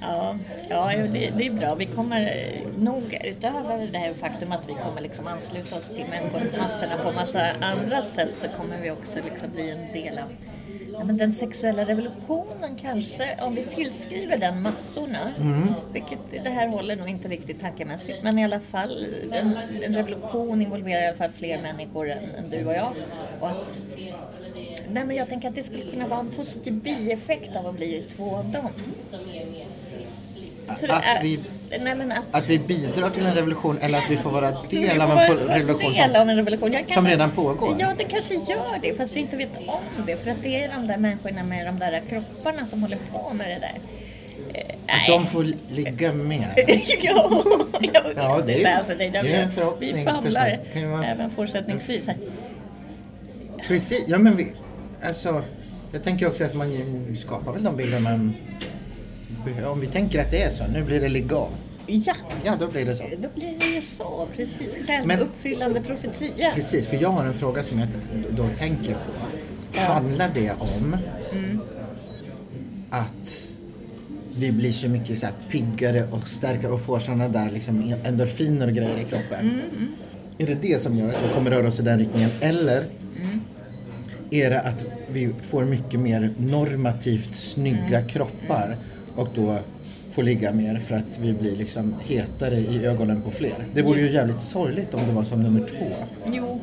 Ja, 0.00 0.36
ja 0.68 0.92
det, 0.96 1.30
det 1.36 1.46
är 1.46 1.50
bra. 1.50 1.74
Vi 1.74 1.86
kommer 1.86 2.52
nog, 2.78 3.18
utöver 3.24 3.86
det 3.92 3.98
här 3.98 4.14
faktum 4.14 4.52
att 4.52 4.68
vi 4.68 4.74
kommer 4.74 5.00
liksom 5.00 5.26
ansluta 5.26 5.76
oss 5.76 5.88
till 5.88 6.04
människomassorna 6.10 6.98
på 7.04 7.12
massa 7.12 7.46
andra 7.60 8.02
sätt 8.02 8.36
så 8.36 8.48
kommer 8.48 8.80
vi 8.80 8.90
också 8.90 9.18
liksom 9.24 9.50
bli 9.50 9.70
en 9.70 9.92
del 9.92 10.18
av 10.18 10.28
ja, 10.92 11.04
men 11.04 11.16
den 11.16 11.32
sexuella 11.32 11.84
revolutionen 11.84 12.76
kanske, 12.80 13.36
om 13.42 13.54
vi 13.54 13.62
tillskriver 13.62 14.38
den 14.38 14.62
massorna. 14.62 15.32
Vilket 15.92 16.44
det 16.44 16.50
här 16.50 16.68
håller 16.68 16.96
nog 16.96 17.08
inte 17.08 17.28
riktigt 17.28 17.60
tankemässigt. 17.60 18.22
Men 18.22 18.38
i 18.38 18.44
alla 18.44 18.60
fall, 18.60 19.06
en, 19.32 19.56
en 19.82 19.94
revolution 19.94 20.62
involverar 20.62 21.02
i 21.02 21.06
alla 21.06 21.16
fall 21.16 21.30
fler 21.30 21.62
människor 21.62 22.10
än, 22.10 22.30
än 22.38 22.50
du 22.50 22.64
och 22.66 22.74
jag. 22.74 22.92
Och 23.40 23.50
att 23.50 23.76
Nej, 24.92 25.04
men 25.04 25.16
jag 25.16 25.28
tänker 25.28 25.48
att 25.48 25.54
det 25.54 25.62
skulle 25.62 25.84
kunna 25.84 26.08
vara 26.08 26.20
en 26.20 26.30
positiv 26.30 26.72
bieffekt 26.72 27.56
av 27.56 27.66
att 27.66 27.74
bli 27.74 28.04
två 28.16 28.36
av 28.36 28.44
dem. 28.44 28.70
Att 30.88 31.24
vi, 31.24 31.40
Nej, 31.80 31.94
men 31.94 32.12
att... 32.12 32.18
att 32.30 32.48
vi 32.48 32.58
bidrar 32.58 33.10
till 33.10 33.26
en 33.26 33.34
revolution 33.34 33.78
eller 33.80 33.98
att 33.98 34.10
vi 34.10 34.16
får 34.16 34.30
vara 34.30 34.50
del 34.70 35.00
av 35.00 35.10
en 35.10 35.18
revolution 35.48 35.92
del 35.92 36.16
av 36.16 36.28
en 36.28 36.36
revolution. 36.36 36.72
Jag 36.72 36.92
som 36.94 37.06
redan 37.06 37.30
pågår? 37.30 37.76
Ja, 37.78 37.92
det 37.98 38.04
kanske 38.04 38.34
gör 38.34 38.78
det, 38.82 38.94
fast 38.94 39.12
vi 39.16 39.20
inte 39.20 39.36
vet 39.36 39.50
om 39.66 40.04
det. 40.06 40.16
För 40.16 40.30
att 40.30 40.42
det 40.42 40.62
är 40.64 40.68
de 40.72 40.86
där 40.86 40.96
människorna 40.96 41.42
med 41.44 41.66
de 41.66 41.78
där 41.78 42.02
kropparna 42.08 42.66
som 42.66 42.82
håller 42.82 42.98
på 43.12 43.32
med 43.34 43.48
det 43.48 43.58
där. 43.60 43.74
Eh, 44.54 44.96
Att 44.96 45.06
de 45.08 45.26
får 45.26 45.46
ligga 45.70 46.12
med. 46.12 46.46
ja, 47.02 47.42
ja, 48.16 48.40
det 48.46 48.62
är- 48.64 48.76
alltså, 48.76 48.92
det 48.98 49.04
är, 49.06 49.10
det 49.10 49.18
är 49.18 49.42
en 49.42 49.52
förhoppning, 49.52 49.94
Vi 49.96 50.04
famlar 50.04 50.58
vara- 50.90 51.06
även 51.06 51.30
fortsättningsvis. 51.30 52.06
här. 52.06 52.16
Precis, 53.66 54.04
ja 54.06 54.18
men 54.18 54.36
vi, 54.36 54.52
alltså, 55.02 55.42
jag 55.92 56.04
tänker 56.04 56.26
också 56.26 56.44
att 56.44 56.54
man 56.54 57.16
skapar 57.20 57.52
väl 57.52 57.62
de 57.64 57.76
bilder 57.76 58.00
man 58.00 58.34
om 59.66 59.80
vi 59.80 59.86
tänker 59.86 60.20
att 60.22 60.30
det 60.30 60.42
är 60.42 60.50
så, 60.50 60.66
nu 60.66 60.82
blir 60.84 61.00
det 61.00 61.08
legalt. 61.08 61.52
Ja, 61.86 62.14
Ja, 62.44 62.56
då 62.60 62.68
blir 62.68 62.84
det 62.84 62.96
så. 62.96 63.02
då 63.22 63.28
blir 63.34 63.54
det 63.58 63.66
ju 63.66 63.82
så. 63.82 64.28
Precis. 64.36 64.86
Självuppfyllande 64.86 65.80
profetia. 65.80 66.50
Precis, 66.54 66.88
för 66.88 66.96
jag 66.96 67.08
har 67.10 67.24
en 67.26 67.34
fråga 67.34 67.62
som 67.62 67.78
jag 67.78 67.88
då 68.30 68.48
tänker 68.58 68.92
på. 68.94 69.78
Handlar 69.80 70.30
det 70.34 70.50
om 70.58 70.96
Mm. 71.32 71.60
att 72.90 73.46
vi 74.36 74.52
blir 74.52 74.72
så 74.72 74.88
mycket 74.88 75.18
så 75.18 75.26
här 75.26 75.34
piggare 75.50 76.04
och 76.10 76.28
starkare 76.28 76.72
och 76.72 76.80
får 76.80 76.98
sådana 76.98 77.28
där 77.28 77.50
liksom 77.50 77.94
endorfiner 78.04 78.66
och 78.66 78.72
grejer 78.74 78.98
i 79.00 79.04
kroppen? 79.04 79.40
Mm, 79.40 79.88
Är 80.38 80.46
det 80.46 80.54
det 80.62 80.82
som 80.82 80.98
gör 80.98 81.08
att 81.08 81.24
vi 81.24 81.34
kommer 81.34 81.50
röra 81.50 81.68
oss 81.68 81.80
i 81.80 81.82
den 81.82 81.98
riktningen? 81.98 82.30
Eller 82.40 82.84
Mm. 83.16 83.40
är 84.30 84.50
det 84.50 84.60
att 84.60 84.84
vi 85.12 85.30
får 85.48 85.64
mycket 85.64 86.00
mer 86.00 86.30
normativt 86.38 87.36
snygga 87.36 87.98
Mm. 87.98 88.08
kroppar 88.08 88.76
och 89.16 89.28
då 89.34 89.56
får 90.12 90.22
ligga 90.22 90.52
mer 90.52 90.78
för 90.88 90.94
att 90.94 91.18
vi 91.18 91.32
blir 91.32 91.56
liksom 91.56 91.94
hetare 92.04 92.54
i 92.54 92.86
ögonen 92.86 93.22
på 93.22 93.30
fler? 93.30 93.54
Det 93.74 93.82
vore 93.82 94.00
ju 94.00 94.12
jävligt 94.12 94.42
sorgligt 94.42 94.94
om 94.94 95.00
det 95.06 95.12
var 95.12 95.22
som 95.24 95.42
nummer 95.42 95.60
två. 95.68 95.86
Jo, 96.26 96.60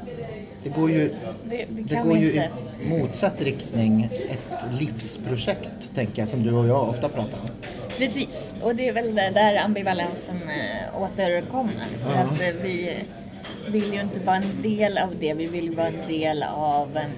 Det 0.63 0.69
går 0.69 0.91
ju, 0.91 1.09
det, 1.49 1.65
det 1.69 1.83
det 1.95 1.95
går 2.03 2.17
ju 2.17 2.31
i 2.33 2.41
motsatt 2.89 3.41
riktning. 3.41 4.09
Ett 4.29 4.79
livsprojekt, 4.79 5.89
tänker 5.95 6.21
jag, 6.21 6.29
som 6.29 6.43
du 6.43 6.53
och 6.53 6.67
jag 6.67 6.89
ofta 6.89 7.09
pratar 7.09 7.37
om. 7.37 7.47
Precis, 7.97 8.55
och 8.61 8.75
det 8.75 8.87
är 8.87 8.93
väl 8.93 9.15
där 9.15 9.55
ambivalensen 9.55 10.35
äh, 10.35 11.03
återkommer. 11.03 11.85
För 12.03 12.11
Ja. 12.13 12.19
att 12.19 12.41
äh, 12.41 12.61
vi 12.63 12.95
vill 13.67 13.93
ju 13.93 14.01
inte 14.01 14.19
vara 14.25 14.35
en 14.35 14.61
del 14.61 14.97
av 14.97 15.09
det, 15.19 15.33
vi 15.33 15.45
vill 15.47 15.71
vara 15.75 15.87
en 15.87 16.07
del 16.07 16.43
av 16.43 16.97
en, 16.97 17.11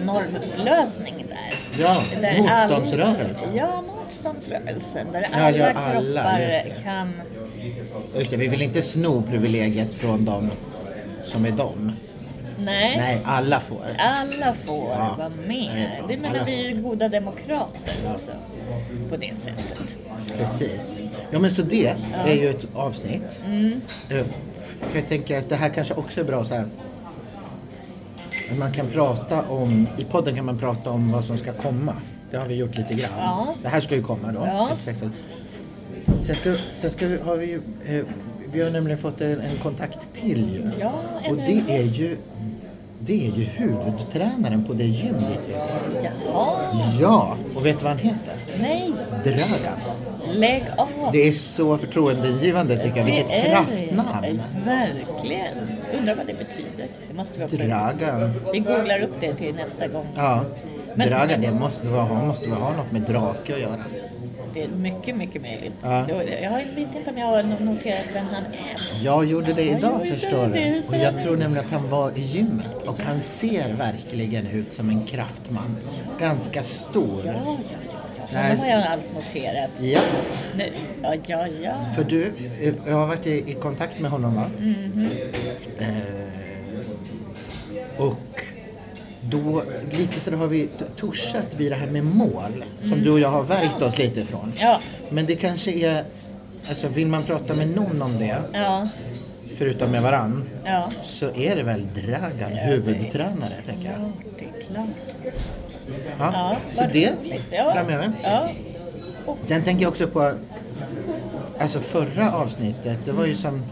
en 0.00 0.06
normupplösning 0.06 1.14
där. 1.28 1.80
Ja, 1.82 2.02
Där 2.20 2.38
motståndsrörelsen. 2.38 3.48
Alla, 3.50 3.56
ja, 3.58 3.82
motståndsrörelsen. 4.06 5.06
Där 5.12 5.26
Ja, 5.32 5.38
alla 5.38 5.56
ja, 5.58 5.72
alla, 5.72 5.92
kroppar 6.22 6.38
just 6.40 6.64
det. 6.64 6.82
kan... 6.84 7.12
Just 8.18 8.30
det, 8.30 8.36
vi 8.36 8.48
vill 8.48 8.62
inte 8.62 8.82
sno 8.82 9.22
privilegiet 9.22 9.94
från 9.94 10.24
dem 10.24 10.50
som 11.24 11.44
är 11.46 11.50
dem. 11.50 11.92
Nej, 12.58 12.96
Nej, 12.98 13.18
alla 13.24 13.60
får. 13.60 13.86
alla 13.98 14.54
får 14.64 14.88
Ja. 14.90 15.14
vara 15.18 15.28
med. 15.28 15.88
Det 16.08 16.14
Alla 16.14 16.22
menar 16.22 16.44
vi 16.46 16.66
är 16.66 16.70
ju 16.70 16.82
goda 16.82 17.08
demokrater 17.08 17.94
också. 18.14 18.30
På 19.10 19.16
det 19.16 19.36
sättet. 19.38 19.82
Precis. 20.38 21.00
Ja 21.30 21.38
men 21.38 21.50
så 21.50 21.62
det 21.62 21.94
är 22.26 22.34
ju 22.34 22.50
ett 22.50 22.66
avsnitt. 22.74 23.42
Mm. 23.46 23.80
Eh, 24.10 24.24
För 24.80 24.98
jag 24.98 25.08
tänker 25.08 25.38
att 25.38 25.48
det 25.48 25.56
här 25.56 25.68
kanske 25.68 25.94
också 25.94 26.20
är 26.20 26.24
bra 26.24 26.44
så 26.44 26.54
här. 26.54 26.66
Man 28.58 28.72
kan 28.72 28.86
prata 28.86 29.42
om, 29.42 29.86
i 29.98 30.04
podden 30.04 30.36
kan 30.36 30.44
man 30.44 30.58
prata 30.58 30.90
om 30.90 31.12
vad 31.12 31.24
som 31.24 31.38
ska 31.38 31.52
komma. 31.52 31.92
Det 32.30 32.36
har 32.36 32.46
vi 32.46 32.54
gjort 32.54 32.76
lite 32.76 32.94
grann. 32.94 33.10
Ja. 33.18 33.54
Det 33.62 33.68
här 33.68 33.80
ska 33.80 33.94
ju 33.94 34.02
komma 34.02 34.32
då. 34.32 34.40
Ja. 34.46 34.68
Sen 36.20 36.34
ska, 36.36 36.54
sen 36.74 36.90
ska 36.90 37.06
vi, 37.08 37.18
har 37.18 37.36
vi 37.36 37.46
ju, 37.46 37.60
eh, 37.98 38.04
vi 38.52 38.62
har 38.62 38.70
nämligen 38.70 38.98
fått 38.98 39.20
en, 39.20 39.40
en 39.40 39.56
kontakt 39.62 39.98
till 40.20 40.38
ju. 40.54 40.70
Ja, 40.80 40.92
Och 41.30 41.36
det 41.36 41.62
är 41.68 41.82
ju, 41.82 42.16
det 42.98 43.26
är 43.26 43.32
ju 43.32 43.44
huvudtränaren 43.44 44.64
på 44.64 44.72
det 44.72 44.84
gym 44.84 45.14
dit 45.14 45.40
vi 45.48 45.52
går. 45.52 45.68
Jaha, 46.32 46.56
Ja, 47.00 47.36
och 47.56 47.66
vet 47.66 47.78
du 47.78 47.84
vad 47.84 47.92
han 47.92 48.02
heter? 48.04 48.34
nej, 48.60 48.92
Dragan. 49.24 49.78
lägg 50.34 50.62
av. 50.76 50.88
Det 51.12 51.28
är 51.28 51.32
så 51.32 51.78
förtroendeingivande 51.78 52.76
tycker 52.82 52.96
jag. 52.96 53.04
Vilket 53.04 53.28
det 53.28 53.34
är 53.34 53.44
kraftnamn. 53.50 54.22
det. 54.22 54.40
Verkligen. 54.70 55.56
Undrar 55.98 56.14
vad 56.16 56.26
det 56.26 56.34
betyder. 56.34 56.88
Det 57.08 57.14
måste 57.14 57.38
vi 57.38 57.44
också 57.44 57.56
Dragan. 57.56 58.32
Vi 58.52 58.58
googlar 58.58 59.00
upp 59.02 59.14
det 59.20 59.34
till 59.34 59.54
nästa 59.54 59.88
gång. 59.88 60.06
Ja. 60.16 60.44
Men- 60.94 61.08
Dragan, 61.08 61.40
det 61.40 61.52
måste 61.52 61.86
vara, 61.88 62.04
han 62.04 62.26
måste 62.26 62.48
väl 62.50 62.58
ha 62.58 62.76
något 62.76 62.92
med 62.92 63.02
drake 63.02 63.54
att 63.54 63.60
göra. 63.60 63.84
Det 64.54 64.62
är 64.62 64.68
mycket, 64.68 65.16
mycket 65.16 65.42
möjligt. 65.42 65.72
Ja. 65.82 66.04
Jag 66.42 66.50
vet 66.74 66.96
inte 66.96 67.10
om 67.10 67.18
jag 67.18 67.26
har 67.26 67.42
noterat 67.42 68.04
vem 68.14 68.26
han 68.26 68.42
är. 68.44 69.04
Jag 69.04 69.24
gjorde 69.24 69.52
det 69.52 69.62
idag 69.70 69.98
vet 69.98 70.12
förstår 70.20 70.46
du. 70.46 70.82
Och 70.88 71.02
jag- 71.02 71.22
tror 71.22 71.36
nämligen 71.36 71.66
att 71.66 71.72
han 71.72 71.90
var 71.90 72.10
i 72.18 72.20
gymmet. 72.20 72.66
Och 72.86 72.98
han 73.02 73.20
ser 73.20 73.72
verkligen 73.74 74.46
ut 74.46 74.72
som 74.74 74.90
en 74.90 75.04
kraftman. 75.06 75.76
Ganska 76.20 76.62
stor. 76.62 77.22
Ja, 77.24 77.32
ja. 77.34 77.56
Honom 78.32 78.58
har 78.58 78.66
jag 78.66 78.82
allt 78.82 79.14
noterat. 79.14 79.70
Ja, 79.80 80.00
Nu. 80.56 80.72
Ja, 81.02 81.14
ja, 81.26 81.46
ja. 81.62 81.72
för 81.96 82.04
du, 82.04 82.32
jag 82.86 82.94
har 82.94 83.06
varit 83.06 83.26
i, 83.26 83.50
i 83.50 83.54
kontakt 83.54 84.00
med 84.00 84.10
honom 84.10 84.34
va? 84.34 84.50
Mhm. 84.58 85.08
Eh, 85.78 86.26
och 87.96 88.42
då, 89.20 89.62
lite 89.90 90.20
så 90.20 90.36
har 90.36 90.46
vi 90.46 90.68
touchat 90.96 91.54
vid 91.56 91.72
det 91.72 91.76
här 91.76 91.86
med 91.86 92.04
mål. 92.04 92.64
Som 92.82 93.02
du 93.02 93.10
och 93.10 93.20
jag 93.20 93.28
har 93.28 93.42
värjt 93.42 93.82
oss 93.82 93.98
lite 93.98 94.20
ifrån. 94.20 94.42
Mm. 94.44 94.54
Ja, 94.60 94.80
Men 95.10 95.26
det 95.26 95.36
kanske 95.36 95.72
är, 95.72 96.04
alltså 96.68 96.88
vill 96.88 97.06
man 97.06 97.22
prata 97.22 97.54
med 97.54 97.68
någon 97.68 98.02
om 98.02 98.18
det, 98.18 98.36
ja, 98.52 98.88
förutom 99.56 99.90
med 99.90 100.02
varann, 100.02 100.48
ja. 100.64 100.90
så 101.04 101.34
är 101.34 101.56
det 101.56 101.62
väl 101.62 101.88
Dragan, 101.94 102.52
huvudtränare, 102.52 103.54
tänker 103.66 103.90
jag. 103.90 104.00
Ja, 104.00 104.12
det 104.38 104.44
är 104.44 104.66
klart. 104.66 104.86
Ja, 106.18 106.32
Ja, 106.32 106.56
så 106.74 106.84
det. 106.92 107.12
Ja. 107.50 107.72
framöver. 107.72 108.12
Ja. 108.22 108.48
Sen 109.44 109.62
tänker 109.62 109.82
jag 109.82 109.90
också 109.90 110.06
på, 110.06 110.32
alltså 111.58 111.80
förra 111.80 112.32
avsnittet, 112.32 112.98
det 113.04 113.12
var 113.12 113.26
ju 113.26 113.34
som, 113.34 113.62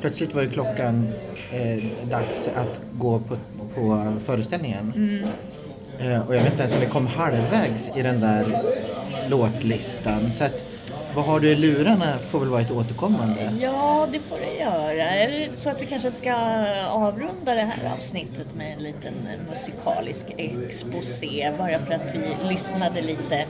plötsligt 0.00 0.34
var 0.34 0.42
ju 0.42 0.50
klockan 0.50 1.08
eh, 1.52 1.84
dags 2.10 2.48
att 2.56 2.80
gå 2.92 3.18
på, 3.18 3.36
på 3.74 4.12
föreställningen. 4.24 4.92
Mm. 4.96 5.24
Eh, 5.98 6.26
och 6.26 6.34
jag 6.34 6.40
vet 6.42 6.52
inte 6.52 6.62
ens 6.62 6.74
om 6.74 6.80
vi 6.80 6.86
kom 6.86 7.06
halvvägs 7.06 7.90
i 7.96 8.02
den 8.02 8.20
där 8.20 8.44
låtlistan. 9.28 10.32
Så 10.32 10.44
att, 10.44 10.66
vad 11.16 11.24
har 11.24 11.40
du 11.40 11.48
i 11.50 11.56
lurarna 11.56 12.18
får 12.30 12.38
väl 12.40 12.48
vara 12.48 12.60
ett 12.60 12.70
återkommande. 12.70 13.52
Ja, 13.60 14.08
det 14.12 14.18
får 14.28 14.36
det 14.38 14.58
göra. 14.60 15.26
Det 15.28 15.48
så 15.54 15.70
att 15.70 15.80
vi 15.82 15.86
kanske 15.86 16.10
ska 16.12 16.34
avrunda 16.90 17.54
det 17.54 17.60
här 17.76 17.92
avsnittet 17.96 18.54
med 18.56 18.72
en 18.72 18.82
liten 18.82 19.14
musikalisk 19.50 20.24
exposé 20.36 21.52
bara 21.58 21.78
för 21.78 21.92
att 21.94 22.14
vi 22.14 22.48
lyssnade 22.48 23.02
lite 23.02 23.44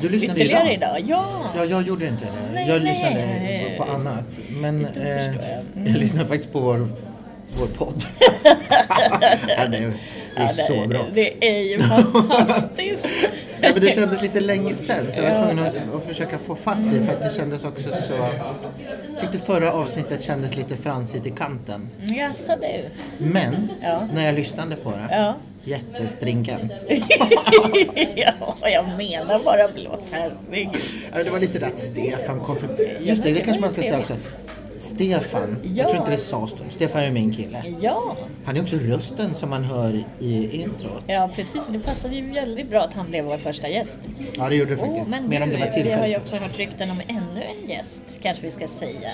du 0.00 0.08
lyssnade 0.08 0.40
ytterligare 0.40 0.72
idag? 0.74 0.98
idag? 1.00 1.04
Ja! 1.08 1.26
Ja, 1.56 1.64
jag 1.64 1.82
gjorde 1.82 2.06
inte 2.06 2.24
det. 2.24 2.30
Nej, 2.54 2.68
jag 2.68 2.82
nej. 2.82 2.92
lyssnade 2.92 3.74
på 3.78 3.84
annat. 3.84 4.24
Men 4.48 4.86
Det 4.94 5.00
eh, 5.00 5.26
jag. 5.26 5.34
jag, 5.34 5.86
Mm. 5.88 6.00
lyssnade 6.00 6.28
faktiskt 6.28 6.52
på 6.52 6.60
vår, 6.60 6.88
vår 7.52 7.66
podd. 7.66 8.04
ja, 9.48 9.66
det 9.66 9.76
är, 9.76 9.80
det 9.80 10.42
är 10.42 10.42
Ja, 10.42 10.48
så 10.48 10.88
bra. 10.88 11.00
Det 11.14 11.48
är 11.48 11.60
ju 11.62 11.78
fantastiskt. 11.88 13.08
Ja, 13.62 13.70
men 13.72 13.80
det 13.80 13.90
kändes 13.94 14.22
lite 14.22 14.40
länge 14.40 14.74
sedan 14.74 15.06
så 15.12 15.20
jag 15.22 15.30
var 15.30 15.46
tvungen 15.46 15.64
att, 15.66 15.94
att 15.94 16.04
försöka 16.08 16.38
få 16.38 16.54
fatt 16.54 16.78
i 16.94 17.06
för 17.06 17.12
att 17.12 17.22
det 17.22 17.36
kändes 17.36 17.64
också 17.64 17.90
så... 18.08 18.14
Jag 19.12 19.20
tyckte 19.20 19.38
förra 19.38 19.72
avsnittet 19.72 20.24
kändes 20.24 20.56
lite 20.56 20.76
fransigt 20.76 21.26
i 21.26 21.30
kanten. 21.30 21.88
Jaså 22.00 22.52
du? 22.60 22.84
Men 23.24 23.68
Ja. 23.82 24.08
när 24.14 24.26
jag 24.26 24.34
lyssnade 24.34 24.76
på 24.76 24.90
det, 24.90 25.08
Ja. 25.10 25.34
jättestringent. 25.64 26.72
ja, 28.14 28.56
jag 28.62 28.84
menar 28.98 29.44
bara 29.44 29.68
blått. 29.68 30.04
Herregud. 30.10 30.82
Ja, 31.16 31.22
Det 31.24 31.30
var 31.30 31.40
lite 31.40 31.58
där 31.58 31.66
att 31.66 31.78
Stefan 31.78 32.40
kom 32.40 32.56
för... 32.56 32.98
Just 33.00 33.22
det, 33.22 33.32
det 33.32 33.40
kanske 33.40 33.60
man 33.60 33.70
ska 33.70 33.80
säga 33.82 33.98
också. 34.00 34.14
Stefan, 34.94 35.56
jag 35.62 35.76
Ja. 35.76 35.84
tror 35.90 35.96
inte 35.96 36.10
det 36.10 36.16
då. 36.30 36.70
Stefan 36.70 37.02
är 37.02 37.10
min 37.10 37.32
kille. 37.34 37.64
Ja, 37.80 38.16
Han 38.44 38.56
är 38.56 38.62
också 38.62 38.76
rösten 38.76 39.34
som 39.34 39.50
man 39.50 39.64
hör 39.64 40.04
i 40.18 40.62
introt. 40.62 41.02
ja 41.06 41.30
precis. 41.34 41.62
Det 41.68 41.78
passade 41.78 42.14
ju 42.16 42.32
väldigt 42.32 42.70
bra 42.70 42.80
att 42.82 42.92
han 42.94 43.10
blev 43.10 43.24
vår 43.24 43.38
första 43.38 43.68
gäst. 43.68 43.98
Ja, 44.32 44.48
det 44.48 44.54
gjorde 44.56 44.74
det 44.74 44.82
Oh, 44.82 44.86
faktiskt. 44.86 45.08
men 45.08 45.28
Mer 45.28 45.42
om 45.42 45.48
det 45.48 45.56
var 45.58 45.66
du, 45.66 45.82
vi 45.82 45.90
har 45.92 46.06
ju 46.06 46.12
tillfälligt. 46.14 46.18
också 46.18 46.36
hört 46.36 46.58
rykten 46.58 46.90
om 46.90 47.00
ännu 47.08 47.42
en 47.42 47.70
gäst, 47.70 48.02
kanske 48.22 48.44
vi 48.46 48.50
ska 48.50 48.68
säga. 48.68 49.10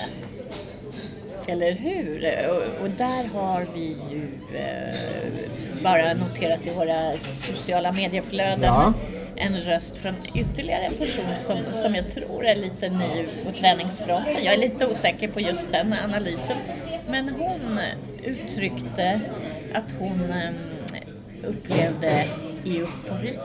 Eller 1.47 1.71
hur? 1.71 2.25
Och, 2.49 2.83
och 2.83 2.89
där 2.97 3.29
har 3.33 3.65
vi 3.75 3.85
ju 4.11 4.27
eh, 4.59 5.83
bara 5.83 6.13
noterat 6.13 6.59
i 6.65 6.69
våra 6.75 7.11
sociala 7.47 7.91
medieflöden 7.91 8.63
Ja. 8.63 8.93
En 9.39 9.61
röst 9.61 9.97
från 9.97 10.15
ytterligare 10.35 10.83
en 10.83 10.93
person 10.93 11.25
som, 11.45 11.57
som 11.81 11.95
jag 11.95 12.11
tror 12.13 12.45
är 12.45 12.55
lite 12.55 12.89
ny 12.89 13.25
på 13.45 13.51
träningsfronten. 13.51 14.43
Jag 14.43 14.53
är 14.53 14.57
lite 14.57 14.87
osäker 14.87 15.27
på 15.27 15.39
just 15.41 15.71
den 15.71 15.95
analysen. 16.05 16.57
Men 17.07 17.29
hon 17.29 17.79
uttryckte 18.23 19.21
att 19.73 19.93
hon 19.99 20.31
eh, 20.31 20.49
upplevde 21.49 22.25
eufori 22.65 23.37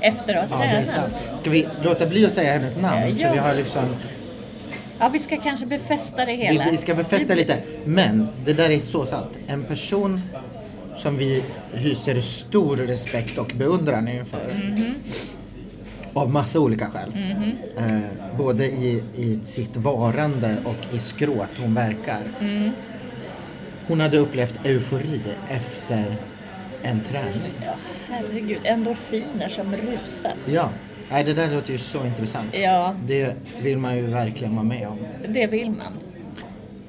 efter 0.00 0.34
att 0.34 0.50
ha 0.50 0.64
Ja, 0.64 0.70
tränat. 0.70 1.10
Ska 1.40 1.50
vi 1.50 1.68
låta 1.82 2.06
bli 2.06 2.26
att 2.26 2.32
säga 2.32 2.52
hennes 2.52 2.76
namn? 2.76 3.16
Ja. 3.18 3.26
För 3.26 3.32
vi 3.34 3.38
har 3.38 3.54
liksom... 3.54 3.82
Ja, 4.98 5.08
vi 5.08 5.20
ska 5.20 5.36
kanske 5.36 5.66
befästa 5.66 6.24
det 6.24 6.32
hela. 6.32 6.64
Vi, 6.64 6.70
vi 6.70 6.76
ska 6.76 6.94
befästa 6.94 7.34
lite. 7.34 7.58
Men 7.84 8.28
det 8.44 8.52
där 8.52 8.70
är 8.70 8.80
så 8.80 9.06
sant. 9.06 9.30
En 9.46 9.64
person 9.64 10.20
som 10.96 11.16
vi 11.18 11.44
hyser 11.72 12.20
stor 12.20 12.76
respekt 12.76 13.38
och 13.38 13.52
beundran 13.56 14.08
inför. 14.08 14.54
Mhm. 14.54 14.94
Av 16.12 16.30
massa 16.30 16.60
olika 16.60 16.86
skäl. 16.90 17.12
Eh, 17.78 18.36
både 18.38 18.66
i, 18.66 19.02
i 19.14 19.36
sitt 19.36 19.76
varande 19.76 20.56
och 20.64 20.94
i 20.94 20.98
skrået 20.98 21.50
hon 21.60 21.74
verkar. 21.74 22.20
Mm. 22.40 22.70
Hon 23.86 24.00
hade 24.00 24.18
upplevt 24.18 24.54
eufori 24.64 25.20
efter 25.48 26.16
en 26.82 27.00
träning. 27.00 27.52
Ja, 27.64 27.72
herregud. 28.08 28.58
Endorfiner 28.64 29.48
som 29.48 29.76
rusar. 29.76 30.32
Ja, 30.46 30.70
Nej, 31.10 31.24
det 31.24 31.34
där 31.34 31.50
låter 31.54 31.72
ju 31.72 31.78
så 31.78 32.04
intressant. 32.06 32.48
Ja, 32.52 32.94
Det 33.06 33.34
vill 33.62 33.78
man 33.78 33.96
ju 33.96 34.02
verkligen 34.06 34.54
vara 34.56 34.64
med 34.66 34.88
om. 34.88 34.98
det 35.28 35.46
vill 35.46 35.70
man. 35.70 35.92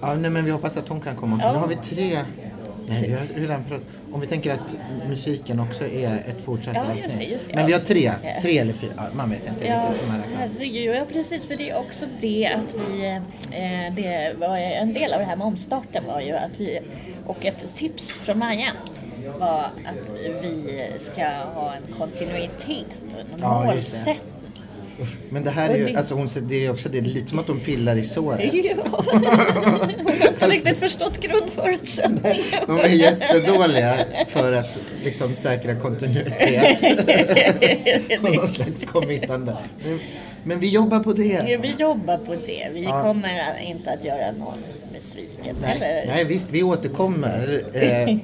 Ja, 0.02 0.15
nej, 0.15 0.32
men 0.32 0.46
vi 0.46 0.52
hoppas 0.52 0.78
att 0.78 0.88
hon 0.88 1.02
kan 1.02 1.15
komma. 1.15 1.39
Ja. 1.43 1.54
Nu 1.54 1.60
har 1.60 1.67
vi 1.67 1.76
tre. 1.76 2.20
Nej, 2.89 3.17
vi 3.36 3.41
redan 3.41 3.63
pratat. 3.63 3.88
Om 4.12 4.21
vi 4.21 4.28
tänker 4.28 4.54
att 4.54 4.78
musiken 5.10 5.60
också 5.60 5.88
är 5.88 6.23
ett 6.28 6.41
fortsatt 6.45 6.76
Ja, 6.76 6.86
just 6.93 7.06
avsnitt. 7.06 7.19
det, 7.28 7.34
just 7.34 7.47
det. 7.50 7.56
Men 7.56 7.65
vi 7.67 7.73
har 7.73 7.80
tre. 7.80 8.12
Tre 8.41 8.58
eller 8.58 8.73
fyra. 8.73 8.91
Man 9.13 9.30
vet 9.30 9.47
inte 9.47 9.67
Ja, 9.67 9.89
riktigt 9.91 10.10
herregud. 10.38 10.95
Ja, 10.95 11.06
precis. 11.13 11.45
För 11.45 11.56
det 11.56 11.69
är 11.69 11.78
också 11.78 12.06
det 12.21 12.45
att 12.47 12.76
vi... 12.89 13.06
Eh, 13.52 13.93
det 13.95 14.34
var 14.39 14.58
en 14.58 14.93
del 14.93 15.13
av 15.13 15.19
det 15.19 15.26
här 15.26 15.36
med 15.36 15.47
omstarten 15.47 16.04
var 16.08 16.21
ju 16.21 16.32
att 16.34 16.52
vi... 16.60 16.80
Och 17.26 17.45
ett 17.45 17.65
tips 17.76 18.10
från 18.17 18.39
Maja 18.39 18.71
var 19.39 19.60
att 19.60 20.10
vi 20.41 20.91
ska 21.00 21.23
ha 21.28 21.73
en 21.76 21.93
kontinuitet 21.93 22.86
en 23.19 23.39
Ja, 23.41 23.76
just 23.76 23.93
målsättning. 23.93 24.34
Men 25.30 25.44
det 25.44 25.50
här 25.50 25.70
är 25.70 25.76
ju, 25.78 25.96
alltså 25.96 26.14
hon, 26.16 26.30
det 26.42 26.66
är 26.66 26.72
också 26.72 26.90
det 26.90 26.98
är 26.98 27.02
lite 27.02 27.28
som 27.30 27.40
att 27.40 27.48
hon 27.48 27.60
pillar 27.60 27.96
i 27.96 28.04
såret. 28.04 28.54
Ja, 28.54 29.04
hon 29.06 29.26
har 29.26 29.90
inte 30.30 30.48
riktigt 30.48 30.78
förstått 30.78 31.20
grundförutsättningen. 31.20 32.38
De 32.68 32.80
är 32.80 32.88
jättedåliga 32.88 33.98
för 34.28 34.54
att 34.54 34.78
liksom 35.04 35.36
säkra 35.36 35.76
kontinuitet 35.76 36.78
och 38.24 38.24
någon 38.36 38.48
slags 38.48 38.86
committande. 38.86 39.58
Men, 39.86 40.00
men 40.44 40.60
vi 40.60 40.70
jobbar 40.70 41.00
på 41.00 41.14
det. 41.14 41.46
Ja, 41.50 41.60
vi 41.62 41.76
jobbar 41.80 42.18
på 42.18 42.36
det. 42.46 42.68
Vi 42.74 42.84
Ja. 42.84 43.02
kommer 43.04 43.62
inte 43.66 43.92
att 43.92 44.06
göra 44.06 44.32
någon 44.32 44.58
besviken. 44.94 45.56
Nej, 45.62 45.76
Eller? 45.76 46.06
nej 46.16 46.24
visst, 46.26 46.48
vi 46.52 46.64
återkommer. 46.64 47.64
Eh, 47.74 48.16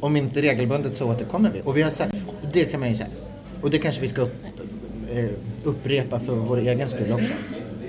om 0.00 0.16
inte 0.16 0.42
regelbundet 0.42 0.96
så 0.96 1.06
återkommer 1.10 1.50
vi. 1.54 1.60
Och 1.64 1.76
vi 1.76 1.82
har 1.82 1.90
sagt, 1.90 2.14
det 2.52 2.64
kan 2.64 2.80
man 2.80 2.88
ju 2.88 2.94
säga. 2.96 3.08
Och 3.62 3.70
det 3.70 3.78
kanske 3.78 4.00
vi 4.00 4.08
ska 4.08 4.22
upp, 4.22 4.34
eh, 5.12 5.24
upprepa 5.64 6.20
för 6.20 6.32
vår 6.34 6.58
egen 6.58 6.88
skull 6.88 7.12
också. 7.12 7.32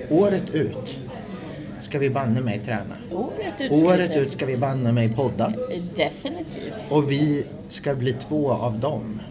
Året 0.10 0.56
ut 0.56 0.98
ska 1.82 2.00
vi 2.00 2.10
banne 2.10 2.42
mig 2.42 2.60
träna. 2.66 2.96
Året 3.12 3.54
ut. 3.62 3.80
ska 3.80 3.88
Året 3.88 4.12
vi- 4.12 4.16
ut 4.16 4.34
ska 4.34 4.46
vi 4.46 4.58
banne 4.58 4.92
mig 4.92 5.10
podda. 5.16 5.54
Definitivt. 5.96 6.74
Och 6.90 7.12
vi 7.12 7.46
ska 7.70 7.96
bli 7.96 8.14
två 8.14 8.52
av 8.52 8.80
dem. 8.80 9.22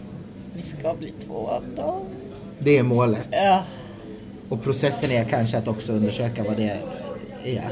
Vi 0.56 0.62
ska 0.62 0.94
bli 0.94 1.12
två 1.26 1.48
av 1.48 1.64
dem. 1.76 2.04
Det 2.58 2.78
är 2.78 2.82
målet. 2.82 3.28
Ja, 3.30 3.62
Och 4.48 4.62
processen 4.64 5.10
är 5.10 5.24
kanske 5.24 5.58
att 5.58 5.68
också 5.68 5.92
undersöka 5.92 6.44
vad 6.44 6.56
det 6.56 6.68
är. 7.44 7.70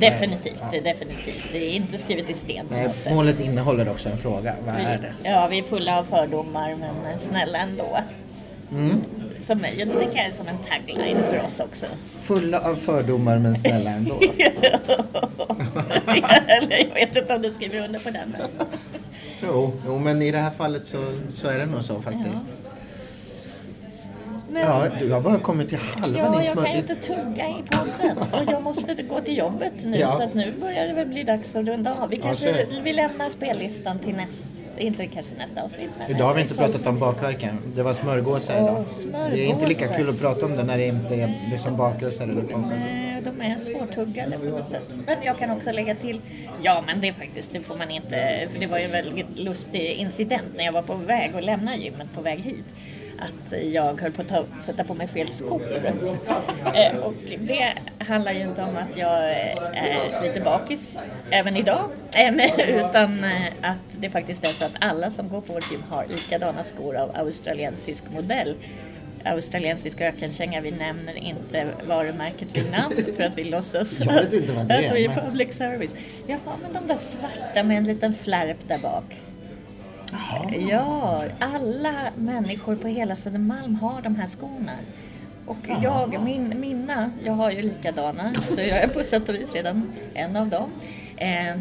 definitivt. 0.00 0.54
Är 0.72 0.80
definitivt. 0.82 1.48
Det 1.52 1.58
är 1.58 1.70
inte 1.76 1.98
skrivet 1.98 2.30
i 2.30 2.34
sten 2.34 2.66
Nej, 2.70 2.88
målet 3.10 3.40
innehåller 3.40 3.90
också 3.90 4.08
en 4.08 4.18
fråga. 4.18 4.54
Vad 4.66 4.74
är 4.74 4.98
det? 4.98 5.30
Ja, 5.30 5.46
vi 5.50 5.58
är 5.58 5.62
fulla 5.62 5.98
av 5.98 6.04
fördomar 6.04 6.76
men 7.02 7.18
snälla 7.18 7.58
ändå. 7.58 7.98
Mm. 8.72 9.00
Som, 9.40 9.60
jag 9.78 9.88
tycker 9.88 10.12
det 10.14 10.18
är 10.20 10.30
som 10.30 10.48
en 10.48 10.58
tagline 10.58 11.18
för 11.30 11.44
oss 11.44 11.60
också. 11.60 11.86
Fulla 12.20 12.60
av 12.60 12.74
fördomar 12.74 13.38
men 13.38 13.56
snälla 13.58 13.90
ändå. 13.90 14.20
Jag 16.70 16.94
vet 16.94 17.16
inte 17.16 17.34
om 17.34 17.42
du 17.42 17.50
skriver 17.50 17.84
under 17.84 17.98
på 18.00 18.10
den. 18.10 18.34
Men... 18.38 18.66
Jo, 19.42 19.72
jo, 19.86 19.98
men 19.98 20.22
i 20.22 20.30
det 20.30 20.38
här 20.38 20.50
fallet 20.50 20.86
så, 20.86 20.98
så 21.34 21.48
är 21.48 21.58
det 21.58 21.66
nog 21.66 21.84
så 21.84 22.02
faktiskt. 22.02 22.42
Men, 24.50 24.62
Ja, 24.62 24.84
du 25.00 25.12
har 25.12 25.20
bara 25.20 25.38
kommit 25.38 25.68
till 25.68 25.78
halva 25.78 26.18
Ja, 26.18 26.30
din 26.30 26.44
jag 26.44 26.54
kan 26.56 26.66
inte 26.66 26.94
tugga 26.94 27.48
i 27.48 27.62
podden 27.70 28.18
och 28.32 28.52
jag 28.52 28.62
måste 28.62 28.94
gå 29.02 29.20
till 29.20 29.36
jobbet 29.36 29.72
nu 29.82 29.96
Ja. 29.96 30.12
så 30.12 30.22
att 30.22 30.34
nu 30.34 30.52
börjar 30.60 30.86
det 30.86 30.92
väl 30.92 31.06
bli 31.08 31.22
dags 31.22 31.56
att 31.56 31.66
runda 31.66 31.94
av. 31.94 32.08
Vi 32.10 32.16
Ja, 32.16 32.22
kanske 32.22 32.52
det. 32.52 32.66
vi 32.82 32.92
lämnar 32.92 33.30
spellistan 33.30 33.98
till 33.98 34.14
nästa, 34.14 34.46
inte 34.78 35.06
kanske 35.06 35.34
nästa 35.38 35.62
avsnitt 35.62 35.90
men 35.98 36.10
Idag 36.10 36.26
har 36.26 36.34
vi 36.34 36.42
inte 36.42 36.54
pratat 36.54 36.86
om 36.86 36.98
bakverken. 36.98 37.58
Det 37.76 37.82
var 37.82 37.92
smörgåsar 37.92 38.54
idag. 38.56 38.76
Åh, 38.78 38.92
smörgåsar. 38.92 39.30
Det 39.30 39.44
är 39.44 39.46
inte 39.46 39.66
lika 39.66 39.88
kul 39.88 40.08
att 40.08 40.20
prata 40.20 40.46
om 40.46 40.56
det 40.56 40.62
när 40.62 40.78
det 40.78 40.86
inte 40.86 41.14
är 41.14 41.34
liksom 41.50 41.76
bakelser 41.76 42.22
eller 42.24 42.42
kakor. 42.42 42.66
Nej, 42.68 43.22
de 43.24 43.40
är 43.40 43.58
svårtuggade 43.58 44.38
på 44.38 44.44
något 44.44 44.68
sätt. 44.68 44.88
Men 45.06 45.16
jag 45.22 45.38
kan 45.38 45.50
också 45.50 45.72
lägga 45.72 45.94
till, 45.94 46.20
ja 46.62 46.82
men 46.86 47.00
det 47.00 47.08
är 47.08 47.12
faktiskt, 47.12 47.52
det 47.52 47.60
får 47.60 47.76
man 47.76 47.90
inte, 47.90 48.48
för 48.52 48.58
det 48.60 48.66
var 48.66 48.78
ju 48.78 48.84
en 48.84 48.90
väldigt 48.90 49.38
lustig 49.38 49.90
incident 49.90 50.56
när 50.56 50.64
jag 50.64 50.72
var 50.72 50.82
på 50.82 50.94
väg 50.94 51.34
att 51.34 51.44
lämna 51.44 51.76
gymmet 51.76 52.08
på 52.14 52.22
väg 52.22 52.40
hit. 52.40 52.64
Att 53.22 53.62
jag 53.72 54.00
höll 54.00 54.12
på 54.12 54.22
att 54.22 54.28
ta, 54.28 54.44
sätta 54.60 54.84
på 54.84 54.94
mig 54.94 55.08
fel 55.08 55.28
skor. 55.28 55.62
Eh, 56.74 56.96
och 56.96 57.14
det 57.38 57.72
handlar 57.98 58.32
ju 58.32 58.40
inte 58.40 58.62
om 58.62 58.76
att 58.76 58.98
jag 58.98 59.30
eh, 59.30 59.82
är 59.82 60.22
lite 60.22 60.40
bakis 60.40 60.98
även 61.30 61.56
idag. 61.56 61.90
Eh, 62.16 62.68
utan 62.68 63.24
eh, 63.24 63.46
att 63.62 63.76
det 64.00 64.10
faktiskt 64.10 64.44
är 64.44 64.48
så 64.48 64.64
att 64.64 64.74
alla 64.80 65.10
som 65.10 65.28
går 65.28 65.40
på 65.40 65.52
vårt 65.52 65.72
gym 65.72 65.82
har 65.88 66.06
likadana 66.06 66.64
skor 66.64 66.96
av 66.96 67.16
australiensisk 67.16 68.04
modell 68.10 68.56
australiensisk 69.24 70.00
ökenkänga. 70.00 70.60
Vi 70.60 70.70
nämner 70.70 71.14
inte 71.14 71.68
varumärket 71.86 72.48
vid 72.56 72.70
namn 72.70 72.94
för 73.16 73.22
att 73.22 73.38
vi 73.38 73.44
låtsas 73.44 74.00
är, 74.00 74.18
att 74.18 74.32
vi 74.94 75.04
är 75.04 75.22
public 75.24 75.56
service. 75.56 75.94
Jaha, 76.26 76.56
men 76.62 76.72
de 76.72 76.86
där 76.88 76.96
svarta 76.96 77.62
med 77.62 77.78
en 77.78 77.84
liten 77.84 78.14
flärp 78.14 78.68
där 78.68 78.82
bak. 78.82 79.20
Ja, 80.60 81.24
alla 81.38 81.92
människor 82.16 82.76
på 82.76 82.88
hela 82.88 83.16
Södermalm 83.16 83.74
har 83.74 84.02
de 84.02 84.16
här 84.16 84.26
skorna. 84.26 84.72
Och 85.46 85.56
jag, 85.82 86.22
min, 86.24 86.60
mina, 86.60 87.10
jag 87.24 87.32
har 87.32 87.50
ju 87.50 87.62
likadana, 87.62 88.34
så 88.34 88.60
jag 88.60 88.82
är 88.82 88.88
på 88.88 89.04
sätt 89.04 89.28
och 89.28 89.34
vis 89.34 89.54
redan 89.54 89.92
en 90.14 90.36
av 90.36 90.48
dem. 90.48 90.70
Eh, 91.16 91.56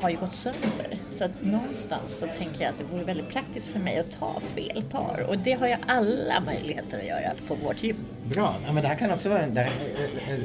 har 0.00 0.10
ju 0.10 0.16
gått 0.16 0.32
sönder. 0.32 0.98
Så 1.10 1.24
att 1.24 1.42
någonstans 1.42 2.18
så 2.18 2.26
tänker 2.26 2.62
jag 2.62 2.70
att 2.70 2.78
det 2.78 2.84
vore 2.84 3.04
väldigt 3.04 3.28
praktiskt 3.28 3.66
för 3.66 3.78
mig 3.78 3.98
att 3.98 4.18
ta 4.18 4.40
fel 4.40 4.82
par. 4.90 5.26
Och 5.28 5.38
det 5.38 5.52
har 5.52 5.66
jag 5.66 5.78
alla 5.86 6.40
möjligheter 6.40 6.98
att 6.98 7.06
göra 7.06 7.32
på 7.48 7.54
vårt 7.54 7.82
gym. 7.82 7.96
Bra. 8.34 8.54
Ja, 8.66 8.72
men 8.72 8.82
det 8.82 8.88
här 8.88 8.96
kan 8.96 9.10
också 9.10 9.28
vara 9.28 9.40
en, 9.40 9.54
det, 9.54 9.60
här, 9.60 9.72
eh, 9.96 10.34
eh, 10.34 10.40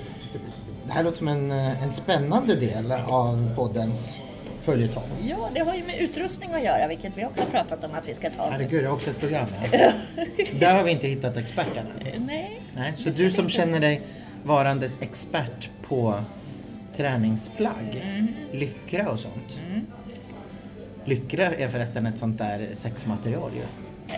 det 0.87 0.93
här 0.93 1.03
låter 1.03 1.17
som 1.17 1.27
en, 1.27 1.51
eh, 1.51 1.83
en 1.83 1.93
spännande 1.93 2.55
del 2.55 2.91
av 2.91 3.55
poddens 3.55 4.19
följetong. 4.65 5.03
Ja, 5.29 5.49
det 5.53 5.59
har 5.59 5.75
ju 5.75 5.83
med 5.83 5.99
utrustning 5.99 6.53
att 6.53 6.63
göra, 6.63 6.87
vilket 6.87 7.17
vi 7.17 7.25
också 7.25 7.43
har 7.43 7.49
pratat 7.49 7.83
om 7.83 7.91
att 7.93 8.07
vi 8.07 8.15
ska 8.15 8.29
ta. 8.29 8.49
Herregud, 8.49 8.83
jag 8.83 8.89
har 8.89 8.95
också 8.95 9.09
ett 9.09 9.19
program. 9.19 9.47
Ja. 9.71 9.91
Där 10.59 10.75
har 10.75 10.83
vi 10.83 10.91
inte 10.91 11.07
hittat 11.07 11.37
experterna. 11.37 11.89
Nej, 12.17 12.61
Nej, 12.75 12.93
så 12.97 13.09
du 13.09 13.31
som 13.31 13.49
känner 13.49 13.79
dig 13.79 14.01
varandes 14.43 14.97
expert 15.01 15.69
på 15.87 16.19
träningsplagg, 16.97 18.05
lyckra 18.51 19.09
och 19.09 19.19
sånt. 19.19 19.59
Lyckra 21.05 21.55
är 21.55 21.67
förresten 21.67 22.05
ett 22.05 22.17
sånt 22.17 22.37
där 22.37 22.67
sexmaterial 22.75 23.51
ju. 23.55 23.61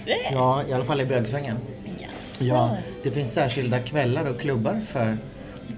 Det? 0.06 0.18
Ja, 0.32 0.64
i 0.70 0.74
alla 0.74 0.86
fall 0.86 1.02
i 1.02 1.06
bögsvängen. 1.06 1.58
Jaså? 2.00 2.44
Ja, 2.44 2.78
det 3.04 3.12
finns 3.12 3.34
särskilda 3.34 3.80
kvällar 3.80 4.26
och 4.26 4.40
klubbar 4.40 4.82
för 4.88 5.18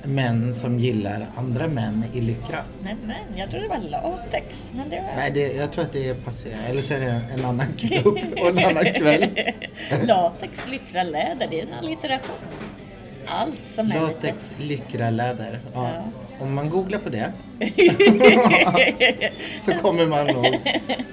män 0.03 0.55
som 0.55 0.79
gillar 0.79 1.27
andra 1.37 1.67
män 1.67 2.03
i 2.13 2.21
lyckra. 2.21 2.63
Men, 2.83 2.97
men, 3.05 3.37
jag 3.37 3.49
trodde 3.49 3.63
det 3.65 3.69
var 3.69 3.89
latex. 3.89 4.71
Men 4.75 4.89
det 4.89 4.95
var... 4.95 5.15
Nej, 5.15 5.31
det, 5.31 5.53
jag 5.53 5.71
tror 5.71 5.83
att 5.83 5.93
det 5.93 6.09
är 6.09 6.13
passé. 6.13 6.49
Eller 6.69 6.81
så 6.81 6.93
är 6.93 6.99
det 6.99 7.21
en 7.33 7.45
annan 7.45 7.73
klubb 7.77 8.17
och 8.41 8.47
en 8.49 8.59
annan 8.65 8.93
kväll. 8.93 9.29
latex, 10.03 10.67
lyckra, 10.67 11.03
läder, 11.03 11.47
det 11.51 11.59
är 11.59 11.63
en 11.65 11.73
allitteration. 11.73 12.35
Allt 13.31 13.59
som 13.69 13.91
är 13.91 14.01
Latex, 14.01 14.55
lyckra, 14.57 15.09
läder. 15.09 15.59
Ja. 15.73 15.89
Ja. 15.95 16.03
Om 16.39 16.53
man 16.53 16.69
googlar 16.69 16.99
på 16.99 17.09
det 17.09 17.31
så 19.65 19.71
kommer 19.71 20.05
man 20.05 20.27
nog 20.27 20.45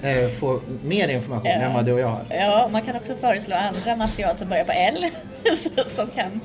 eh, 0.02 0.28
få 0.40 0.60
mer 0.82 1.08
information 1.08 1.46
Ja. 1.50 1.52
än 1.52 1.74
vad 1.74 1.84
du 1.84 1.92
och 1.92 2.00
jag 2.00 2.08
har. 2.08 2.24
Ja, 2.30 2.68
man 2.72 2.82
kan 2.82 2.96
också 2.96 3.16
föreslå 3.16 3.56
andra 3.56 3.96
material 3.96 4.36
som 4.36 4.48
börjar 4.48 4.64
på 4.64 4.72
L 4.72 5.06
som 5.86 6.06
kan 6.14 6.40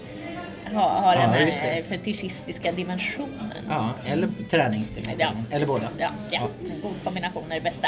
ha, 0.73 0.99
ha 0.99 1.11
den 1.11 1.21
Ja, 1.21 1.27
här 1.27 1.45
det. 1.45 1.77
eh, 1.79 1.85
fetischistiska 1.85 2.71
dimensionen. 2.71 3.51
Ja, 3.69 3.89
eller 4.07 4.29
träningsträning. 4.49 5.15
Ja, 5.19 5.31
Eller 5.51 5.65
båda. 5.65 5.87
Ja, 5.97 6.09
ja. 6.31 6.49
en 6.73 6.81
god 6.81 6.93
kombination 7.03 7.51
är 7.51 7.55
det 7.55 7.61
bästa. 7.61 7.87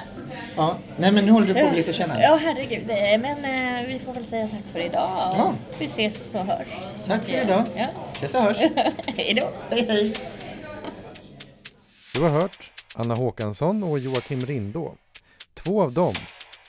Ja. 0.56 0.78
Nej, 0.98 1.12
men 1.12 1.26
nu 1.26 1.32
håller 1.32 1.48
du 1.48 1.54
på 1.54 1.65
att 1.65 1.74
bli 1.74 1.84
försenad. 1.84 2.17
Ja, 2.22 2.39
herregud. 2.41 2.89
Eh, 2.89 2.98
Men 3.19 3.46
eh, 3.46 3.88
vi 3.88 4.00
får 4.06 4.13
väl 4.13 4.26
säga 4.26 4.48
tack 4.48 4.62
för 4.72 4.80
idag. 4.80 5.10
Ja. 5.38 5.54
Vi 5.80 5.86
ses 5.86 6.34
och 6.36 6.46
hörs. 6.46 6.67
Tack 7.08 7.26
för 7.26 7.41
idag. 7.43 7.63
Ja. 7.76 7.88
Ses 8.13 8.36
och 8.36 8.41
hörs. 8.41 8.58
Hej 9.17 9.34
då. 9.34 9.50
Hej, 9.69 9.86
hej. 9.89 10.13
Du 12.13 12.22
har 12.22 12.30
hört 12.30 12.72
Anna 12.96 13.15
Håkansson 13.15 13.84
och 13.84 14.00
Joakim 14.00 14.46
Rindå. 14.46 14.93
Två 15.54 15.82
av 15.82 15.91
dem. 15.93 16.13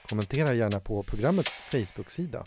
Kommentera 0.09 0.55
gärna 0.55 0.81
på 0.81 1.03
programmets 1.03 1.51
Facebook-sida. 1.59 2.45